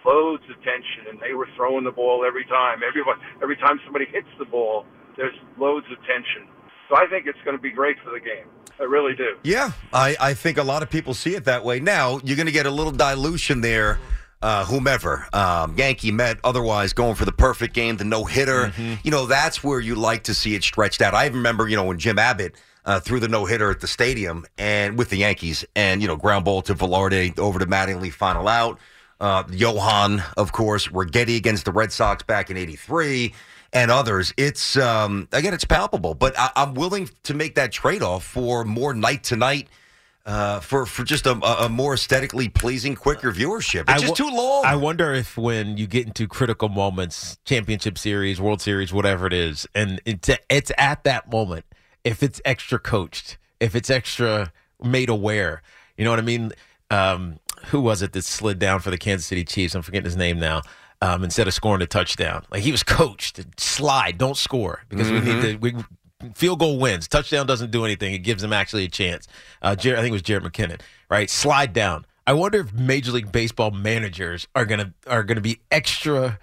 [0.04, 2.80] loads of tension, and they were throwing the ball every time.
[2.82, 4.84] Everyone, every time somebody hits the ball,
[5.16, 6.50] there's loads of tension.
[6.88, 8.50] So I think it's going to be great for the game.
[8.80, 9.36] I really do.
[9.44, 11.78] Yeah, I, I think a lot of people see it that way.
[11.78, 14.00] Now you're going to get a little dilution there.
[14.42, 18.72] Uh, whomever, um, Yankee, Met, otherwise going for the perfect game, the no hitter.
[19.02, 21.14] You know, that's where you like to see it stretched out.
[21.14, 22.54] I remember, you know, when Jim Abbott
[22.86, 26.16] uh, threw the no hitter at the stadium and with the Yankees, and you know,
[26.16, 28.78] ground ball to Velarde over to Mattingly, final out.
[29.20, 33.34] Uh, Johan, of course, Righetti against the Red Sox back in '83,
[33.74, 34.32] and others.
[34.38, 38.64] It's um, again, it's palpable, but I, I'm willing to make that trade off for
[38.64, 39.68] more night to night.
[40.26, 43.82] Uh, for for just a, a a more aesthetically pleasing, quicker viewership.
[43.82, 44.64] It's I just too long.
[44.66, 49.32] I wonder if when you get into critical moments, championship series, World Series, whatever it
[49.32, 51.64] is, and it's it's at that moment,
[52.04, 54.52] if it's extra coached, if it's extra
[54.82, 55.62] made aware,
[55.96, 56.52] you know what I mean?
[56.90, 59.74] Um, who was it that slid down for the Kansas City Chiefs?
[59.74, 60.62] I'm forgetting his name now.
[61.02, 65.10] Um, instead of scoring a touchdown, like he was coached, to slide, don't score because
[65.10, 65.56] we need to.
[65.56, 65.74] We,
[66.34, 67.08] field goal wins.
[67.08, 68.14] Touchdown doesn't do anything.
[68.14, 69.26] It gives them actually a chance.
[69.62, 71.28] Uh, Jared, I think it was Jared McKinnon, right?
[71.28, 72.06] Slide down.
[72.26, 76.38] I wonder if Major League Baseball managers are gonna are gonna be extra.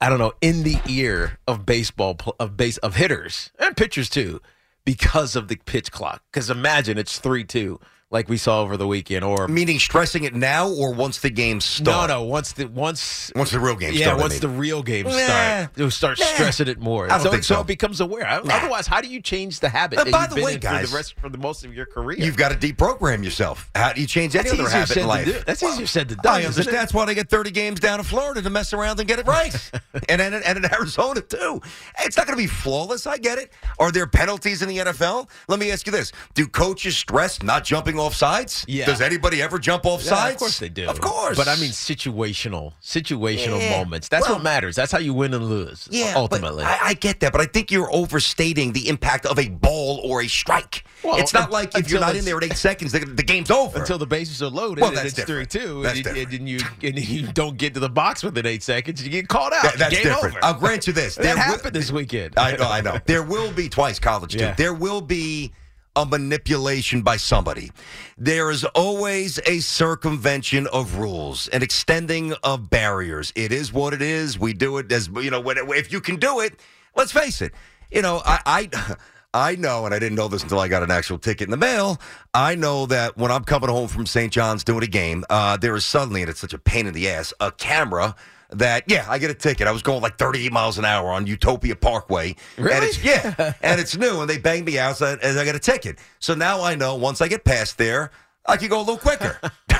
[0.00, 4.40] I don't know in the ear of baseball of base of hitters and pitchers too,
[4.84, 6.22] because of the pitch clock.
[6.30, 10.34] Because imagine it's three two like we saw over the weekend, or Meaning stressing it
[10.34, 12.08] now or once the game starts?
[12.08, 12.14] no.
[12.14, 14.10] No, once the once Once the real game yeah.
[14.12, 14.40] I once mean.
[14.40, 15.12] the real games Nah.
[15.24, 16.26] start, you'll start Nah.
[16.26, 17.06] stressing it more.
[17.06, 17.60] I don't so, think so.
[17.60, 18.26] it becomes aware.
[18.28, 20.96] Otherwise, how do you change the habit Uh, by the way, in guys, for the
[20.96, 22.18] rest for the most of your career?
[22.18, 23.70] You've got to deprogram yourself.
[23.74, 25.44] How do you change any That's other easier habit in life?
[25.46, 26.34] That's easier said than done.
[26.42, 26.76] I understand.
[26.76, 29.26] That's why they get 30 games down in Florida to mess around and get it
[29.26, 29.52] right.
[30.08, 31.60] and, and, and in Arizona, too.
[32.00, 33.06] It's not going to be flawless.
[33.06, 33.52] I get it.
[33.78, 35.28] Are there penalties in the NFL?
[35.48, 38.64] Let me ask you this Do coaches stress not jumping off sides?
[38.68, 38.86] Yeah.
[38.86, 40.34] Does anybody ever jump off Yeah, sides?
[40.34, 40.86] of course they do.
[40.88, 41.36] Of course.
[41.36, 43.78] But I mean, situational, situational Yeah.
[43.78, 44.08] moments.
[44.08, 44.76] That's Well- what matters.
[44.76, 45.88] That's how you win and lose.
[45.90, 46.64] Yeah, ultimately.
[46.64, 50.22] I, I get that, but I think you're overstating the impact of a ball or
[50.22, 50.84] a strike.
[51.02, 53.50] Well, it's not like if you're not in there at eight seconds, the, the game's
[53.50, 53.78] over.
[53.78, 55.50] until the bases are loaded Well, and that's it's three different.
[55.50, 56.32] two, That's and, you- different.
[56.40, 59.52] and you and you don't get to the box within eight seconds, you get called
[59.52, 59.62] out.
[59.64, 60.36] That- that's Game different.
[60.36, 60.44] over.
[60.44, 61.16] I'll grant you this.
[61.16, 62.34] That There happened this weekend.
[62.38, 62.98] I know, I know.
[63.06, 64.38] There will be twice college too.
[64.38, 64.54] Yeah.
[64.54, 65.52] There will be
[65.96, 67.70] a manipulation by somebody.
[68.18, 73.32] There is always a circumvention of rules, an extending of barriers.
[73.36, 74.38] It is what it is.
[74.38, 75.40] We do it as you know.
[75.40, 76.58] When, if you can do it,
[76.96, 77.52] let's face it.
[77.90, 78.40] You know, I.
[78.46, 78.96] I
[79.36, 81.56] I know, and I didn't know this until I got an actual ticket in the
[81.56, 82.00] mail.
[82.32, 84.32] I know that when I'm coming home from St.
[84.32, 87.08] John's doing a game, uh, there is suddenly, and it's such a pain in the
[87.08, 88.14] ass, a camera
[88.58, 89.66] that yeah, I get a ticket.
[89.66, 92.86] I was going like 38 miles an hour on Utopia Parkway, and Really?
[92.86, 95.60] it's yeah, and it's new, and they banged me out so- and I got a
[95.60, 95.98] ticket.
[96.18, 98.10] So now I know once I get past there.
[98.46, 99.38] I can go a little quicker.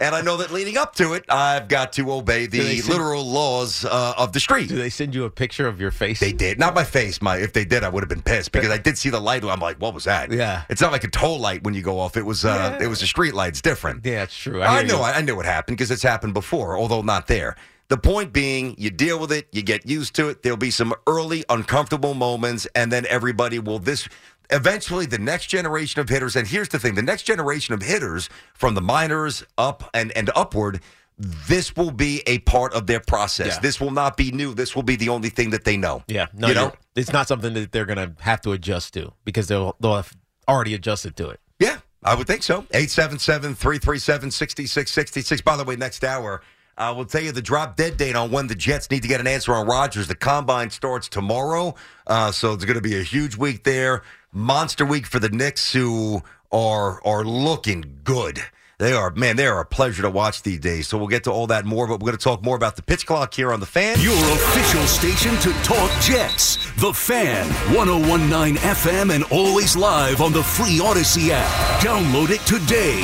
[0.00, 3.22] and I know that leading up to it, I've got to obey the send- literal
[3.22, 4.70] laws uh, of the street.
[4.70, 6.20] Do they send you a picture of your face?
[6.20, 6.58] They did.
[6.58, 7.20] Not my face.
[7.20, 9.44] My if they did, I would have been pissed because I did see the light.
[9.44, 10.32] I'm like, what was that?
[10.32, 10.62] Yeah.
[10.70, 12.16] It's not like a toll light when you go off.
[12.16, 13.48] It was uh it was a street light.
[13.48, 14.06] It's different.
[14.06, 14.62] Yeah, it's true.
[14.62, 15.02] I, hear know.
[15.02, 17.56] I, I knew it happened because it's happened before, although not there.
[17.88, 20.42] The point being, you deal with it, you get used to it.
[20.42, 24.08] There'll be some early uncomfortable moments, and then everybody will this.
[24.50, 28.30] Eventually, the next generation of hitters, and here's the thing: the next generation of hitters,
[28.54, 30.80] from the minors up and and upward,
[31.18, 33.46] this will be a part of their process.
[33.46, 33.58] Yeah.
[33.60, 34.54] This will not be new.
[34.54, 36.02] This will be the only thing that they know.
[36.08, 36.72] Yeah, no, you know.
[36.96, 40.16] it's not something that they're going to have to adjust to because they'll they'll have
[40.48, 41.40] already adjusted to it.
[41.58, 42.66] Yeah, I would think so.
[42.72, 45.42] 877 337 6666.
[45.42, 46.42] By the way, next hour,
[46.76, 49.20] I will tell you the drop dead date on when the Jets need to get
[49.20, 50.08] an answer on Rodgers.
[50.08, 51.74] The combine starts tomorrow.
[52.06, 54.02] Uh, so it's going to be a huge week there.
[54.32, 58.40] Monster week for the Knicks, who are are looking good.
[58.78, 60.88] They are, man, they are a pleasure to watch these days.
[60.88, 62.82] So we'll get to all that more, but we're going to talk more about the
[62.82, 64.00] pitch clock here on the fan.
[64.00, 66.56] Your official station to talk Jets.
[66.80, 71.80] The Fan, 1019 FM, and always live on the free Odyssey app.
[71.80, 73.02] Download it today.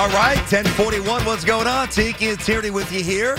[0.00, 1.26] All right, 1041.
[1.26, 1.88] What's going on?
[1.88, 3.36] Tiki and Tierney with you here.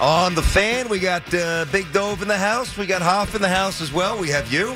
[0.00, 2.76] On the fan, we got uh, Big Dove in the house.
[2.76, 4.18] We got Hoff in the house as well.
[4.18, 4.70] We have you.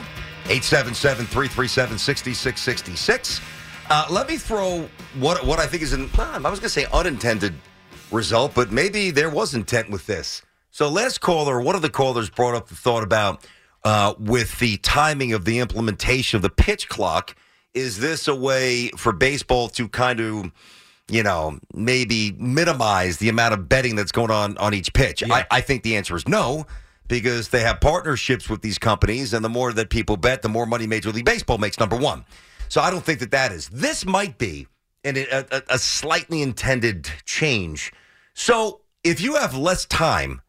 [0.44, 3.40] 877 337 6666.
[3.90, 6.86] Uh, Let me throw what what I think is an, I was going to say
[6.92, 7.54] unintended
[8.12, 10.42] result, but maybe there was intent with this.
[10.70, 13.44] So, last caller, one of the callers brought up the thought about
[13.82, 17.34] uh, with the timing of the implementation of the pitch clock.
[17.74, 20.52] Is this a way for baseball to kind of,
[21.08, 25.22] you know, maybe minimize the amount of betting that's going on on each pitch?
[25.30, 26.66] I, I think the answer is no,
[27.08, 30.66] because they have partnerships with these companies, and the more that people bet, the more
[30.66, 31.78] money Major League Baseball makes.
[31.78, 32.24] Number one,
[32.68, 33.68] so I don't think that that is.
[33.68, 34.66] This might be
[35.04, 37.92] an, a, a, a slightly intended change.
[38.32, 40.40] So if you have less time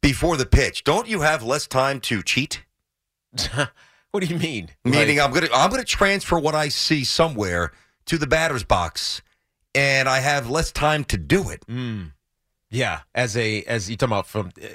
[0.00, 2.62] before the pitch, don't you have less time to cheat?
[4.12, 4.68] What do you mean?
[4.84, 7.72] Meaning, Like- I'm gonna I'm gonna transfer what I see somewhere
[8.04, 9.22] to the batter's box,
[9.74, 11.64] and I have less time to do it.
[11.66, 12.12] Mm.
[12.70, 14.66] Yeah, as a as you talking about from uh,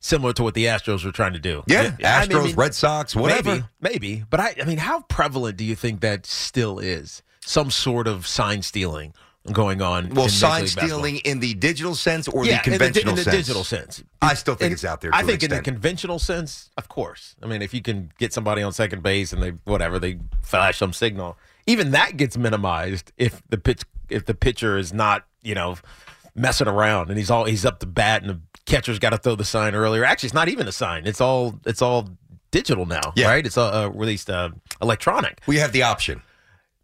[0.00, 1.62] similar to what the Astros were trying to do.
[1.66, 3.50] Yeah, I Astros, mean, Red Sox, whatever.
[3.50, 7.22] Maybe, maybe, but I, I mean, how prevalent do you think that still is?
[7.44, 9.14] Some sort of sign stealing
[9.52, 10.10] going on.
[10.10, 13.24] Well, in sign stealing in the digital sense or yeah, the conventional in the, in
[13.24, 13.36] the sense?
[13.36, 14.04] digital sense.
[14.20, 15.10] I still think And it's out there.
[15.14, 17.36] I think in the conventional sense, of course.
[17.42, 20.78] I mean, if you can get somebody on second base and they whatever they flash
[20.78, 25.54] some signal, even that gets minimized if the pitch if the pitcher is not you
[25.54, 25.76] know
[26.34, 29.34] messing around and he's all he's up to bat and the catcher's got to throw
[29.36, 30.04] the sign earlier.
[30.04, 31.06] Actually, it's not even a sign.
[31.06, 32.08] It's all it's all
[32.50, 33.28] digital now, Yeah.
[33.28, 33.44] right?
[33.46, 34.50] It's uh, released uh,
[34.82, 35.40] electronic.
[35.46, 36.22] we have the option.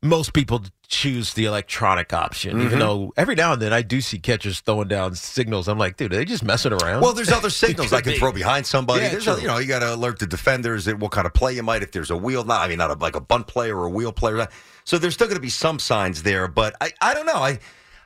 [0.02, 2.66] Most people choose the electronic option, Mm-hmm.
[2.66, 5.66] even though every now and then I do see catchers throwing down signals.
[5.66, 7.00] I'm like, dude, are they just messing around?
[7.00, 8.18] Well, there's other signals I can be.
[8.18, 9.02] throw behind somebody.
[9.05, 9.40] Yeah, there's true.
[9.40, 11.83] you know, you got to alert the defenders at what kind of play you might
[11.83, 12.44] if there's a wheel.
[12.44, 14.46] Not, I mean, not a, like a bunt player or a wheel player.
[14.85, 17.37] So there's still going to be some signs there, but I, I don't know.
[17.37, 17.59] I,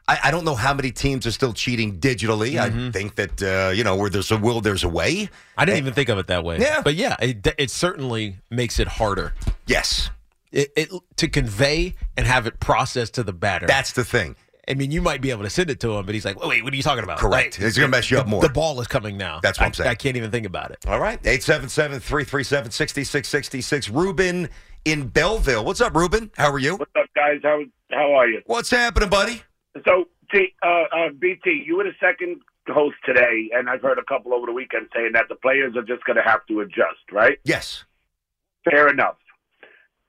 [0.09, 2.53] I, I don't know how many teams are still cheating digitally.
[2.53, 2.89] Mm-hmm.
[2.89, 5.29] I think that uh, you know where there's a will, there's a way.
[5.59, 6.59] I didn't even think of it that way.
[6.61, 6.83] Yeah.
[6.83, 9.35] but yeah, it, it certainly makes it harder.
[9.67, 10.11] Yes,
[10.53, 13.67] It, it to convey and have it processed to the batter.
[13.67, 14.37] that's the thing.
[14.69, 16.65] I mean, you might be able to send it to him, but he's like, "Wait,
[16.65, 17.61] what are you talking about?" Correct.
[17.61, 18.43] It's gonna mess you up more.
[18.43, 19.39] The ball is coming now.
[19.41, 19.91] That's what I, I'm saying.
[19.91, 20.79] I can't even think about it.
[20.87, 23.95] All right, 877-337-6666.
[23.95, 24.49] Ruben
[24.85, 25.65] in Belleville.
[25.65, 26.31] What's up, Ruben?
[26.37, 26.75] How are you?
[26.77, 27.39] What's up, guys?
[27.45, 27.61] How
[27.93, 28.43] how are you?
[28.47, 29.43] What's happening, buddy?
[29.87, 34.05] So, T, uh, uh, BT, you were the second host today, and I've heard a
[34.05, 37.13] couple over the weekend saying that the players are just going to have to adjust,
[37.13, 37.39] right?
[37.45, 37.85] Yes.
[38.69, 39.17] Fair enough.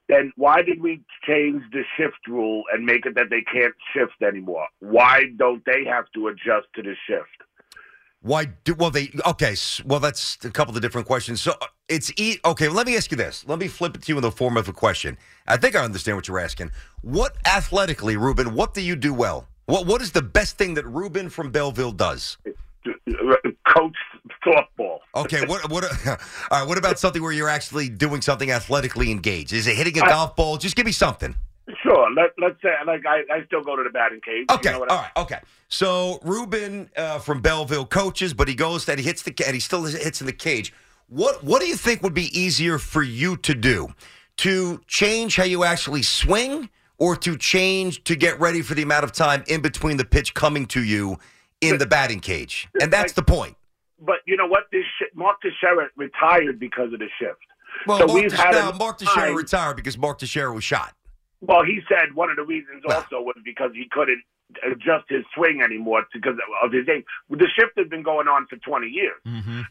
[0.10, 4.22] Then why did we change the shift rule and make it that they can't shift
[4.22, 4.68] anymore?
[4.80, 7.28] Why don't they have to adjust to the shift?
[8.22, 9.56] Why do well they okay?
[9.86, 11.42] Well, that's a couple of different questions.
[11.42, 12.68] So uh, it's e- okay.
[12.68, 13.46] Let me ask you this.
[13.48, 15.18] Let me flip it to you in the form of a question.
[15.48, 16.72] I think I understand what you're asking.
[17.02, 18.56] What athletically, Ruben?
[18.56, 19.48] What do you do well?
[19.66, 22.38] What What is the best thing that Ruben from Belleville does?
[23.74, 23.96] Coach
[24.46, 25.00] softball.
[25.16, 25.46] Okay.
[25.46, 25.84] What What?
[26.08, 26.18] all
[26.52, 26.68] right.
[26.68, 29.54] What about something where you're actually doing something athletically engaged?
[29.54, 30.58] Is it hitting a I- golf ball?
[30.58, 31.36] Just give me something.
[31.84, 32.10] Sure.
[32.14, 34.46] Let let's say like I, I still go to the batting cage.
[34.50, 35.40] Okay, You know what all I- right, okay.
[35.68, 39.60] So Ruben uh, from Belleville coaches, but he goes that he hits the and he
[39.60, 40.74] still hits in the cage.
[41.10, 43.90] What what do you think would be easier for you to do?
[44.38, 46.70] To change how you actually swing,
[47.00, 50.34] or to change to get ready for the amount of time in between the pitch
[50.34, 51.18] coming to you
[51.62, 52.68] in the batting cage?
[52.82, 53.56] And that's the point.
[54.00, 54.66] But you know what?
[54.72, 57.40] This sh- Mark Teixeira retired because of the shift.
[57.88, 60.94] Well, so Mark, we've had now, Mark Teixeira retired because Mark Teixeira was shot.
[61.42, 64.24] Well, he said one of the reasons also was because he couldn't
[64.66, 67.04] adjust his swing anymore because of his age.
[67.30, 69.16] The shift has been going on for 20 years.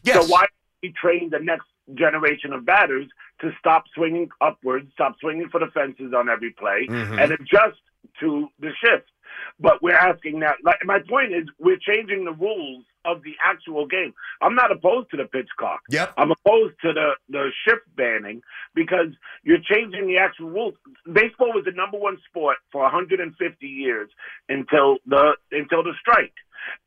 [0.03, 0.25] Yes.
[0.25, 0.49] So why don't
[0.83, 1.65] we train the next
[1.95, 3.07] generation of batters
[3.41, 7.21] to stop swinging upwards, stop swinging for the fences on every play, Mhm.
[7.21, 7.79] and adjust
[8.19, 9.09] to the shift?
[9.59, 10.53] But we're asking now.
[10.63, 14.13] Like my point is, we're changing the rules of the actual game.
[14.41, 15.81] I'm not opposed to the pitch clock.
[15.89, 16.13] Yep.
[16.17, 18.41] I'm opposed to the the shift banning
[18.75, 19.13] because
[19.43, 20.75] you're changing the actual rules.
[21.05, 24.09] Baseball was the number one sport for 150 years
[24.49, 26.33] until the until the strike,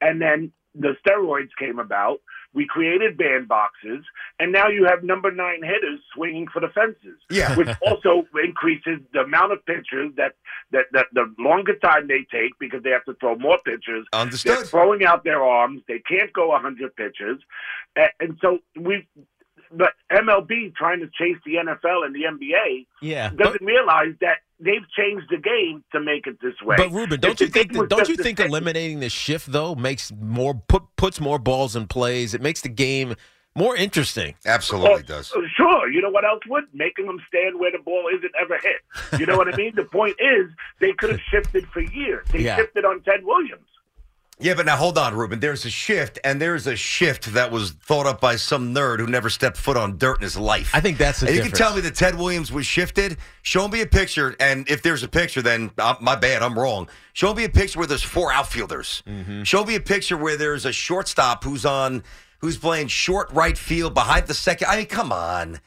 [0.00, 2.20] and then the steroids came about.
[2.52, 4.04] We created band boxes,
[4.40, 7.54] and now you have number nine hitters swinging for the fences, Yeah.
[7.56, 10.32] which also increases the amount of pitchers that,
[10.72, 14.04] that that the longer time they take because they have to throw more pitchers.
[14.12, 14.66] They're Understood.
[14.66, 15.82] throwing out their arms.
[15.86, 17.38] They can't go 100 pitches,
[17.94, 19.06] and, and so we.
[19.72, 24.88] But MLB trying to chase the NFL and the NBA Yeah, doesn't realize that they've
[24.96, 26.74] changed the game to make it this way.
[26.76, 29.74] But Ruben, don't If you think that, don't you think same- eliminating the shift though
[29.74, 32.34] makes more put puts more balls in plays?
[32.34, 33.14] It makes the game
[33.56, 34.34] more interesting.
[34.46, 35.32] Absolutely does.
[35.32, 35.88] Uh, Sure.
[35.90, 36.64] You know what else would?
[36.72, 39.20] Making them stand where the ball isn't ever hit.
[39.20, 39.72] You know what I mean?
[39.74, 40.50] The point is,
[40.80, 42.26] they could have shifted for years.
[42.32, 42.56] They Yeah.
[42.56, 43.66] shifted on Ted Williams.
[44.40, 45.40] Yeah, but now hold on, Ruben.
[45.40, 49.06] There's a shift, and there's a shift that was thought up by some nerd who
[49.06, 50.70] never stepped foot on dirt in his life.
[50.74, 53.18] I think that's the and you can tell me that Ted Williams was shifted.
[53.42, 56.88] Show me a picture, and if there's a picture, then uh, my bad, I'm wrong.
[57.12, 59.02] Show me a picture where there's four outfielders.
[59.06, 59.42] Mm-hmm.
[59.42, 62.02] Show me a picture where there's a shortstop who's on,
[62.38, 64.68] who's playing short right field behind the second.
[64.68, 65.60] I mean, come on.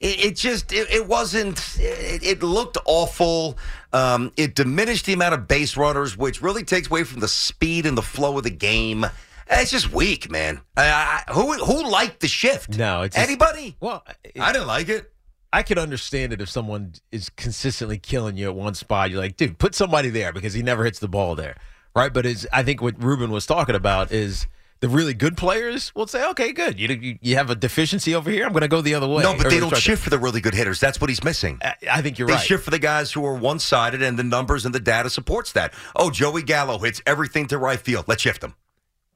[0.00, 1.76] It, it just it, it wasn't.
[1.78, 3.58] It, it looked awful.
[3.92, 7.86] Um, it diminished the amount of base runners, which really takes away from the speed
[7.86, 9.04] and the flow of the game.
[9.50, 10.60] It's just weak, man.
[10.76, 12.78] I, I, who who liked the shift?
[12.78, 13.76] No, it's just- anybody.
[13.80, 14.04] Well,
[14.40, 15.12] I didn't like it.
[15.52, 19.10] I could understand it if someone is consistently killing you at one spot.
[19.10, 21.56] You're like, dude, put somebody there because he never hits the ball there,
[21.94, 22.12] right?
[22.14, 24.46] But is I think what Ruben was talking about is
[24.80, 26.80] the really good players will say, okay, good.
[26.80, 28.46] You you, have a deficiency over here.
[28.46, 29.22] I'm going to go the other way.
[29.22, 30.80] No, but Or they don't try to- shift for the really good hitters.
[30.80, 31.58] That's what he's missing.
[31.62, 32.40] I, I think you're they right.
[32.40, 35.10] They shift for the guys who are one sided, and the numbers and the data
[35.10, 35.74] supports that.
[35.94, 38.06] Oh, Joey Gallo hits everything to right field.
[38.08, 38.54] Let's shift him.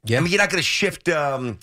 [0.05, 0.19] Yeah.
[0.19, 1.09] I mean, you're not going to shift.
[1.09, 1.59] Um,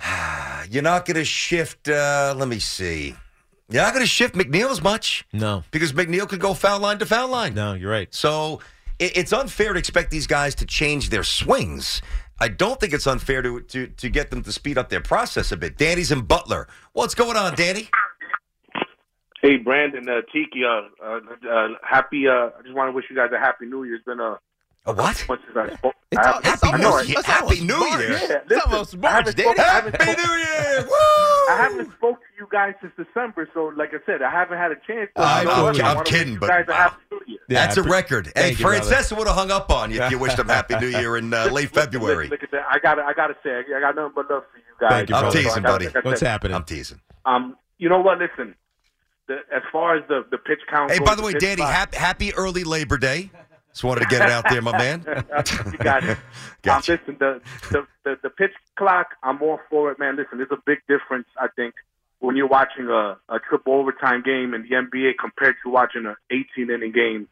[0.70, 1.88] you're not going to shift.
[1.88, 3.14] Uh, let me see.
[3.70, 5.24] You're not going to shift McNeil as much.
[5.32, 7.54] No, because McNeil could go foul line to foul line.
[7.54, 8.12] No, you're right.
[8.12, 8.60] So
[8.98, 12.02] it's unfair to expect these guys to change their swings.
[12.40, 15.52] I don't think it's unfair to, to to get them to speed up their process
[15.52, 15.76] a bit.
[15.78, 16.68] Danny's in Butler.
[16.92, 17.88] What's going on, Danny?
[19.40, 22.26] Hey, Brandon, uh, Tiki, uh, uh, uh, happy.
[22.26, 23.96] Uh, I just want to wish you guys a happy New Year.
[23.96, 24.38] It's been a,
[24.86, 24.98] a what?
[24.98, 25.94] Months since I spoke.
[26.10, 27.18] It's I, al- it's I know almost- it.
[27.18, 27.98] it's Happy New March.
[28.00, 28.10] Year.
[28.10, 29.48] Yeah, It's listen, almost I March, haven't Danny.
[29.54, 30.88] spoke- I haven't Happy spoke- New Year!
[31.50, 34.70] I haven't spoke to you guys since December, so like I said, I haven't had
[34.72, 35.10] a chance.
[35.16, 35.80] To I'm- you know I'm- what?
[35.80, 36.76] I I'm wanna kidding, wish but you guys a wow.
[36.76, 37.38] happy New Year.
[37.48, 38.26] That's I a pre- record.
[38.26, 38.78] Hey, Thank you, brother.
[38.82, 41.32] Francesca would have hung up on you if you wished him Happy New Year in
[41.34, 42.28] uh, late February.
[42.28, 42.64] Look at that.
[42.70, 42.98] I got.
[42.98, 44.90] I got to say, I got nothing but love for you guys.
[44.90, 45.36] Thank you, I'm brother.
[45.38, 45.84] teasing, So I gotta- buddy.
[45.86, 46.54] like I What's said, happening?
[46.54, 47.00] I'm teasing.
[47.26, 48.18] Um, you know what?
[48.18, 48.54] Listen,
[49.26, 50.90] the, as far as the the pitch count.
[50.92, 53.30] Hey, goes, by the way, pitch Danny, clock- hap- happy early Labor Day.
[53.74, 55.04] Just wanted to get it out there, my man.
[55.72, 56.16] you got it.
[56.62, 56.92] Gotcha.
[56.92, 57.40] Um, listen, the,
[57.72, 60.14] the the the pitch clock, I'm all for it, man.
[60.14, 61.74] Listen, there's a big difference, I think,
[62.20, 66.14] when you're watching a, a triple overtime game in the NBA compared to watching an
[66.30, 67.26] 18 inning game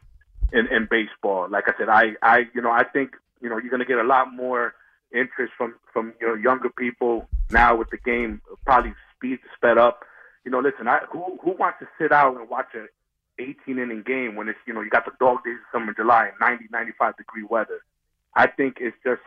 [0.51, 1.47] in, in baseball.
[1.49, 3.99] Like I said, I, I you know I think you know you're going to get
[3.99, 4.73] a lot more
[5.13, 10.03] interest from from you know younger people now with the game probably speed sped up.
[10.43, 12.87] You know, listen, I, who who wants to sit out and watch a
[13.39, 16.27] 18 inning game when it's you know you got the dog days of summer, July,
[16.27, 17.81] and 90 95 degree weather?
[18.35, 19.21] I think it's just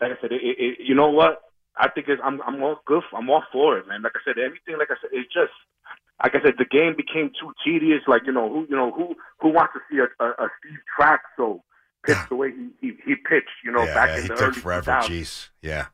[0.00, 0.32] like I said.
[0.32, 1.42] It, it, you know what?
[1.76, 3.02] I think it's, I'm I'm all good.
[3.16, 4.02] I'm all for it, man.
[4.02, 4.78] Like I said, anything.
[4.78, 5.52] Like I said, it's just
[6.22, 6.54] like I said.
[6.58, 8.02] The game became too tedious.
[8.06, 10.78] Like you know who you know who who wants to see a, a, a Steve
[10.98, 11.60] Trachsel
[12.04, 13.62] pitch the way he he, he pitched.
[13.64, 14.90] You know yeah, back yeah, in he the took early forever.
[14.92, 15.08] 2000s.
[15.08, 15.48] Jeez.
[15.62, 15.86] Yeah.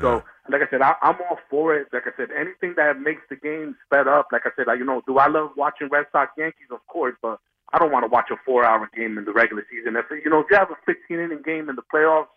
[0.00, 1.88] So, like I said, I, I'm all for it.
[1.92, 4.28] Like I said, anything that makes the game sped up.
[4.30, 6.68] Like I said, I, you know, do I love watching Red Sox Yankees?
[6.70, 7.38] Of course, but
[7.72, 9.96] I don't want to watch a four-hour game in the regular season.
[9.96, 12.28] If you know, if you have a 15-inning game in the playoffs,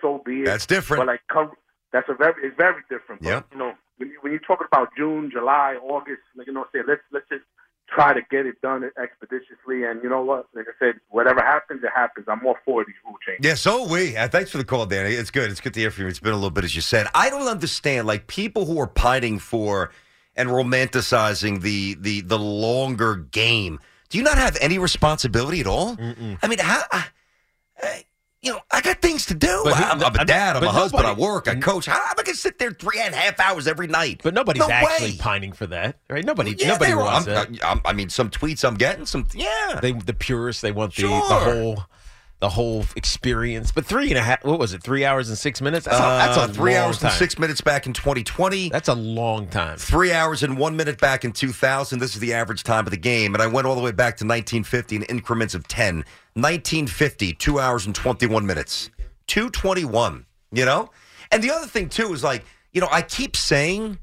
[0.00, 0.46] so be it.
[0.46, 1.00] That's different.
[1.00, 1.52] But like, come,
[1.92, 3.22] that's a very, it's very different.
[3.22, 3.46] But, Yep.
[3.52, 6.80] You know, when you when you're talking about June, July, August, like you know, say
[6.86, 7.44] let's let's just
[7.94, 9.84] try to get it done expeditiously.
[9.84, 10.46] And you know what?
[10.54, 12.26] Like I said, whatever happens, it happens.
[12.28, 13.44] I'm all for these rule changes.
[13.46, 14.16] Yeah, so are we.
[14.16, 15.10] Uh, thanks for the call, Danny.
[15.14, 15.50] It's good.
[15.50, 16.08] It's good to hear from you.
[16.08, 17.06] It's been a little bit, as you said.
[17.14, 19.90] I don't understand, like people who are pining for
[20.36, 23.80] and romanticizing the the the longer game.
[24.08, 25.96] Do you not have any responsibility at all?
[26.42, 26.82] I mean, how?
[26.92, 27.04] I,
[27.82, 28.04] I-
[28.42, 29.48] you know, I got things to do.
[29.48, 30.56] Who- I'm, I'm a dad.
[30.56, 31.06] I'm a husband.
[31.06, 31.46] I work.
[31.48, 31.86] I coach.
[31.86, 34.20] How am I going to sit there three and a half hours every night?
[34.22, 35.16] But nobody's No actually way.
[35.18, 36.24] pining for that, right?
[36.24, 37.64] Nobody, Yeah, nobody wants I'm- that.
[37.64, 39.78] I'm- I mean, some tweets I'm getting, some yeah.
[39.82, 41.28] They, the purists, they want the, Sure.
[41.28, 41.84] the whole,
[42.40, 43.72] the whole experience.
[43.72, 44.82] But three and a half, what was it?
[44.82, 45.84] Three hours and six minutes.
[45.84, 47.10] That's a, that's a Uh, three hours time.
[47.10, 48.70] and six minutes back in 2020.
[48.70, 49.76] That's a long time.
[49.76, 51.98] Three hours and one minute back in 2000.
[51.98, 53.34] This is the average time of the game.
[53.34, 56.06] And I went all the way back to 1950 in increments of 10.
[56.34, 58.90] 1950, two hours and 21 minutes.
[59.26, 60.90] 221, you know?
[61.30, 63.98] And the other thing, too, is like, you know, I keep saying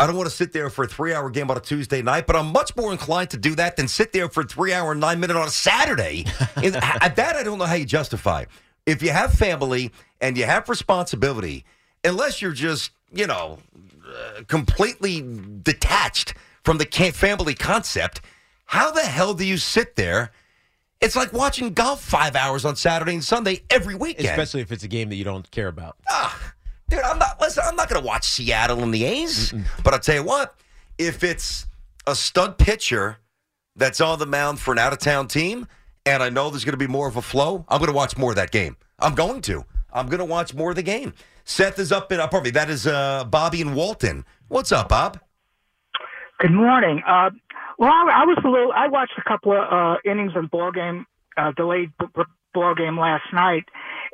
[0.00, 2.26] I don't want to sit there for a three hour game on a Tuesday night,
[2.26, 4.92] but I'm much more inclined to do that than sit there for a three hour
[4.92, 6.24] and nine minute on a Saturday.
[6.56, 8.44] At that, I don't know how you justify.
[8.86, 11.64] If you have family and you have responsibility,
[12.04, 13.58] unless you're just, you know,
[14.06, 15.20] uh, completely
[15.62, 18.20] detached from the family concept,
[18.66, 20.30] how the hell do you sit there?
[21.00, 24.26] It's like watching golf five hours on Saturday and Sunday every weekend.
[24.28, 25.96] Especially if it's a game that you don't care about.
[26.10, 26.54] Ah,
[26.88, 27.40] Dude, I'm not.
[27.40, 29.52] Listen, I'm not going to watch Seattle and the A's.
[29.84, 30.54] But I'll tell you what:
[30.96, 31.66] if it's
[32.06, 33.18] a stud pitcher
[33.76, 35.68] that's on the mound for an out of town team,
[36.06, 38.16] and I know there's going to be more of a flow, I'm going to watch
[38.16, 38.76] more of that game.
[38.98, 39.64] I'm going to.
[39.92, 41.14] I'm going to watch more of the game.
[41.44, 42.20] Seth is up in.
[42.20, 42.50] Uh, pardon me.
[42.50, 44.24] That is uh, Bobby and Walton.
[44.48, 45.20] What's up, Bob?
[46.38, 47.02] Good morning.
[47.06, 47.30] Uh,
[47.78, 48.72] well, I, was a little.
[48.72, 51.06] I watched a couple of uh, innings of the ball game,
[51.36, 51.92] uh, delayed
[52.52, 53.64] ball game last night,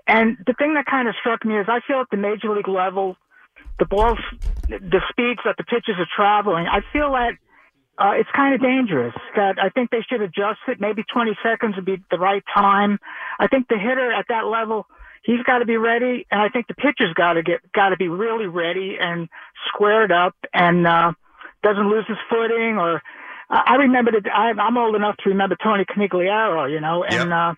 [0.06, 2.68] and the thing that kind of struck me is I feel at the major league
[2.68, 3.16] level,
[3.78, 4.18] the balls,
[4.68, 6.66] the speeds that the pitches are traveling.
[6.66, 7.32] I feel that
[7.96, 9.14] uh, it's kind of dangerous.
[9.34, 10.78] That I think they should adjust it.
[10.78, 12.98] Maybe 20 seconds would be the right time.
[13.38, 14.86] I think the hitter at that level,
[15.24, 17.96] he's got to be ready, and I think the pitcher's got to get got to
[17.96, 19.28] be really ready and
[19.68, 21.12] squared up and uh,
[21.62, 22.76] doesn't lose his footing.
[22.76, 23.00] Or
[23.50, 27.32] I I remember that I, I'm old enough to remember Tony Conigliaro, you know, and.
[27.32, 27.54] Uh,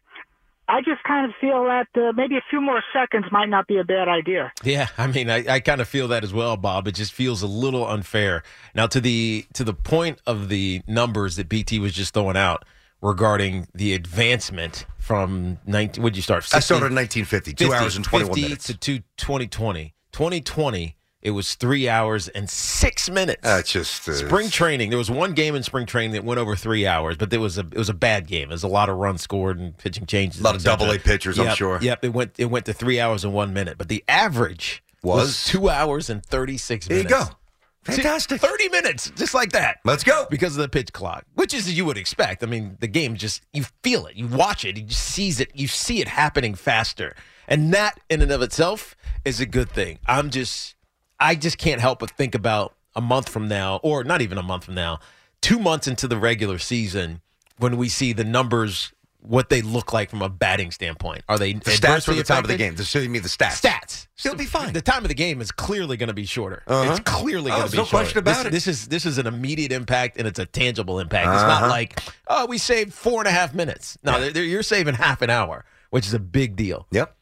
[0.69, 3.79] I just kind of feel that uh, maybe a few more seconds might not be
[3.79, 4.53] a bad idea.
[4.65, 6.89] Yeah, I mean, I, I kind of feel that as well, Bob.
[6.89, 8.43] It just feels a little unfair.
[8.75, 12.65] Now, to the to the point of the numbers that BT was just throwing out
[13.01, 16.03] regarding the advancement from 19.
[16.03, 16.45] Would you start?
[16.53, 18.67] I started in 1950, two hours and 21 minutes.
[18.67, 19.95] to two, 2020.
[20.13, 23.41] 2020, it was three hours and six minutes.
[23.43, 24.91] That's just uh, Spring training.
[24.91, 27.59] There was one game in spring training that went over three hours, but there was
[27.59, 28.49] a it was a bad game.
[28.49, 30.41] There's a lot of runs scored and pitching changes.
[30.41, 31.79] A lot of double A pitchers, I'm sure.
[31.81, 35.45] Yep, it went it went to three hours and one minute, but the average Was?
[35.45, 37.25] two hours and thirty six There you go.
[37.83, 38.41] Fantastic.
[38.41, 39.79] Thirty minutes, just like that.
[39.85, 40.27] Let's go.
[40.29, 42.43] Because of the pitch clock, which is you would expect.
[42.43, 45.51] I mean, the game just you feel it, you watch it, you just sees it,
[45.55, 47.15] you see it happening faster,
[47.49, 49.99] and that in and of itself is a good thing.
[50.07, 50.76] I'm just,
[51.21, 54.43] I just can't help but think about a month from now, or not even a
[54.43, 55.01] month from now,
[55.41, 57.21] two months into the regular season,
[57.59, 61.25] when we see the numbers, what they look like from a batting standpoint.
[61.29, 62.77] Are they The stats for the time of the game.
[62.77, 63.61] So you mean the stats?
[63.61, 64.07] Stats.
[64.15, 64.73] Still be fine.
[64.73, 66.63] The time of the game is clearly going to be shorter.
[66.67, 66.91] Uh-huh.
[66.93, 68.05] It's clearly Oh, going to there's be no shorter.
[68.05, 68.51] question about this, it.
[68.53, 71.27] This is this is an immediate impact and it's a tangible impact.
[71.29, 71.61] It's Uh-huh.
[71.63, 73.99] not like oh we saved four and a half minutes.
[74.05, 76.87] No, they're- they're- you're saving half an hour, which is a big deal.
[76.93, 77.16] Yep.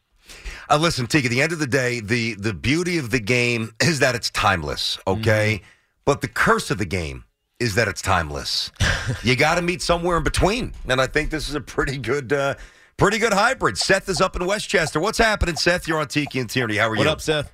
[0.69, 3.71] Uh, listen, Tiki, at the end of the day, the, the beauty of the game
[3.81, 5.57] is that it's timeless, okay?
[5.61, 5.65] Mm-hmm.
[6.05, 7.25] But the curse of the game
[7.59, 8.71] is that it's timeless.
[9.23, 10.73] you got to meet somewhere in between.
[10.87, 12.55] And I think this is a pretty good uh,
[12.97, 13.77] pretty good hybrid.
[13.77, 14.99] Seth is up in Westchester.
[14.99, 15.87] What's happening, Seth?
[15.87, 16.77] You're on Tiki and Tierney.
[16.77, 17.09] How are What you?
[17.09, 17.53] up, Seth?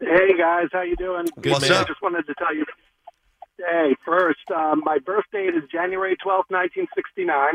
[0.00, 1.26] Hey guys, how you doing?
[1.40, 1.78] Good, What's man.
[1.78, 1.86] up?
[1.86, 2.66] I just wanted to tell you.
[3.58, 7.54] Hey, first, um, my birth date is January twelfth, nineteen sixty nine.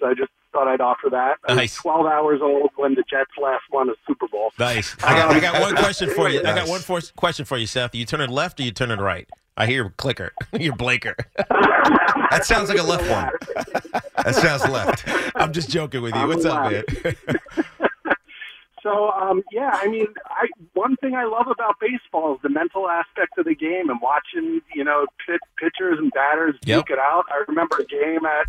[0.00, 1.36] So I just thought I'd offer that.
[1.46, 4.52] I was Twelve hours old when the Jets last won a Super Bowl.
[4.58, 4.96] Nice.
[5.04, 6.40] I got, I got one question for you.
[6.40, 7.94] I got one for, question for you, Seth.
[7.94, 9.28] You turning left or you turning right?
[9.58, 10.32] I hear clicker.
[10.58, 11.16] You're blinker.
[12.30, 13.30] That sounds like a left one.
[14.24, 15.04] That sounds left.
[15.36, 16.20] I'm just joking with you.
[16.22, 16.82] I'm What's up, man?
[18.82, 22.88] So, um, yeah, I mean, I one thing I love about baseball is the mental
[22.88, 26.78] aspect of the game and watching, you know, pit, pitchers and batters Yep.
[26.86, 27.24] duke it out.
[27.30, 28.46] I remember a game at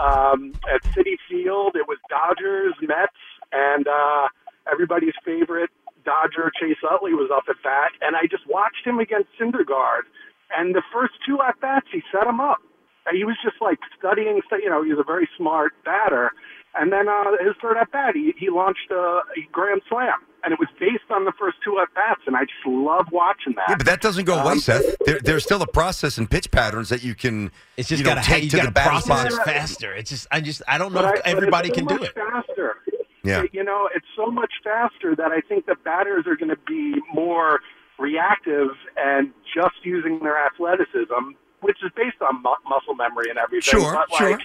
[0.00, 1.76] um, at Citi Field.
[1.76, 3.12] It was Dodgers, Mets,
[3.52, 4.28] and uh,
[4.70, 5.70] everybody's favorite
[6.04, 10.10] Dodger Chase Utley was up at bat, and I just watched him against Syndergaard.
[10.54, 12.58] And the first two at bats, he set him up.
[13.06, 14.40] And he was just like studying.
[14.50, 16.30] You know, he was a very smart batter.
[16.74, 20.52] And then uh, his third at bat, he, he launched a, a grand slam, and
[20.54, 23.66] it was based on the first two at bats, and I just love watching that.
[23.68, 24.96] Yeah, but that doesn't go away, Um, Seth.
[25.04, 27.50] There, there's still a process and pitch patterns that you can.
[27.76, 29.34] It's just you know, got to take you to got the batter's box.
[29.34, 29.92] it faster.
[29.94, 32.02] It's just I just I don't know But if I- everybody it's so can do
[32.04, 32.14] it.
[32.14, 32.76] Faster.
[33.24, 33.44] Yeah.
[33.52, 36.94] You know, it's so much faster that I think the batters are going to be
[37.12, 37.60] more
[37.98, 43.78] reactive and just using their athleticism, which is based on mu- muscle memory and everything.
[43.80, 44.30] Sure, but sure.
[44.32, 44.40] Like,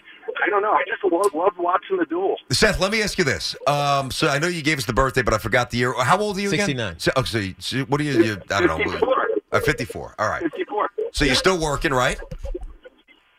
[0.45, 0.71] I don't know.
[0.71, 2.35] I just love, love watching the duel.
[2.51, 3.55] Seth, let me ask you this.
[3.67, 5.93] Um, so I know you gave us the birthday, but I forgot the year.
[5.93, 6.65] How old are you again?
[6.67, 6.99] 69.
[6.99, 8.23] So, oh, so, you- so what are you?
[8.23, 8.77] you I don't know.
[8.77, 9.27] 54.
[9.51, 10.15] Uh, 54.
[10.19, 10.41] All right.
[10.43, 10.89] 54.
[11.13, 12.19] So you're still working, right?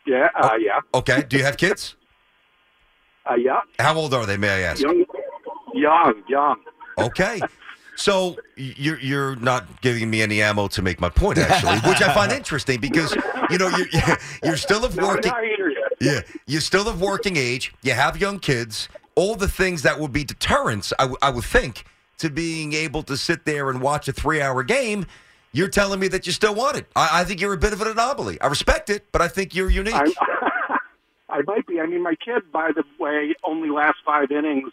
[0.05, 1.23] Yeah, uh, yeah, Okay.
[1.27, 1.95] Do you have kids?
[3.29, 3.59] uh, yeah.
[3.77, 4.37] How old are they?
[4.37, 4.81] May I ask?
[4.81, 5.05] Young,
[5.73, 6.55] young, young.
[6.97, 7.39] Okay.
[7.95, 12.13] So you're you're not giving me any ammo to make my point, actually, which I
[12.13, 13.13] find interesting because
[13.51, 13.87] you know you're
[14.43, 15.31] you're still of No, working.
[15.31, 15.78] no, I hear you.
[16.01, 17.73] Yeah, you're still of working age.
[17.81, 18.89] You have young kids.
[19.15, 21.83] All the things that would be deterrents, I, w- I would think,
[22.19, 25.05] to being able to sit there and watch a three-hour game.
[25.51, 26.85] You're telling me that you still want it.
[26.95, 28.39] I, I think you're a bit of an anomaly.
[28.39, 29.95] I respect it, but I think you're unique.
[29.95, 30.11] I'm,
[31.29, 31.79] I might be.
[31.79, 34.71] I mean, my kid, by the way, only last five innings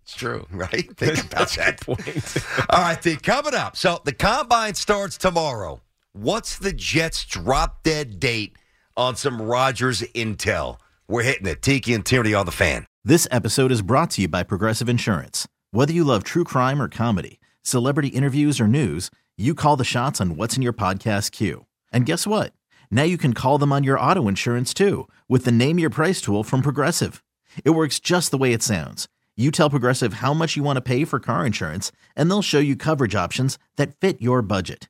[0.03, 0.45] It's true.
[0.51, 0.89] Right?
[0.97, 1.82] Think about that.
[1.82, 2.38] Point.
[2.70, 3.76] All right, the coming up.
[3.76, 5.82] So the combine starts tomorrow.
[6.20, 8.57] What's the Jets' drop dead date
[8.95, 10.80] on some Rodgers intel?
[11.07, 11.61] We're hitting it.
[11.61, 12.88] Tiki and Tierney on the fan.
[13.05, 15.47] This episode is brought to you by Progressive Insurance.
[15.70, 20.20] Whether you love true crime or comedy, celebrity interviews or news, you call the shots
[20.20, 21.68] on what's in your podcast queue.
[21.93, 22.51] And guess what?
[22.89, 26.20] Now you can call them on your auto insurance too with the Name Your Price
[26.20, 27.24] tool from Progressive.
[27.63, 29.07] It works just the way it sounds.
[29.36, 32.57] You tell Progressive how much you want to pay for car insurance, and they'll show
[32.57, 34.89] you coverage options that fit your budget.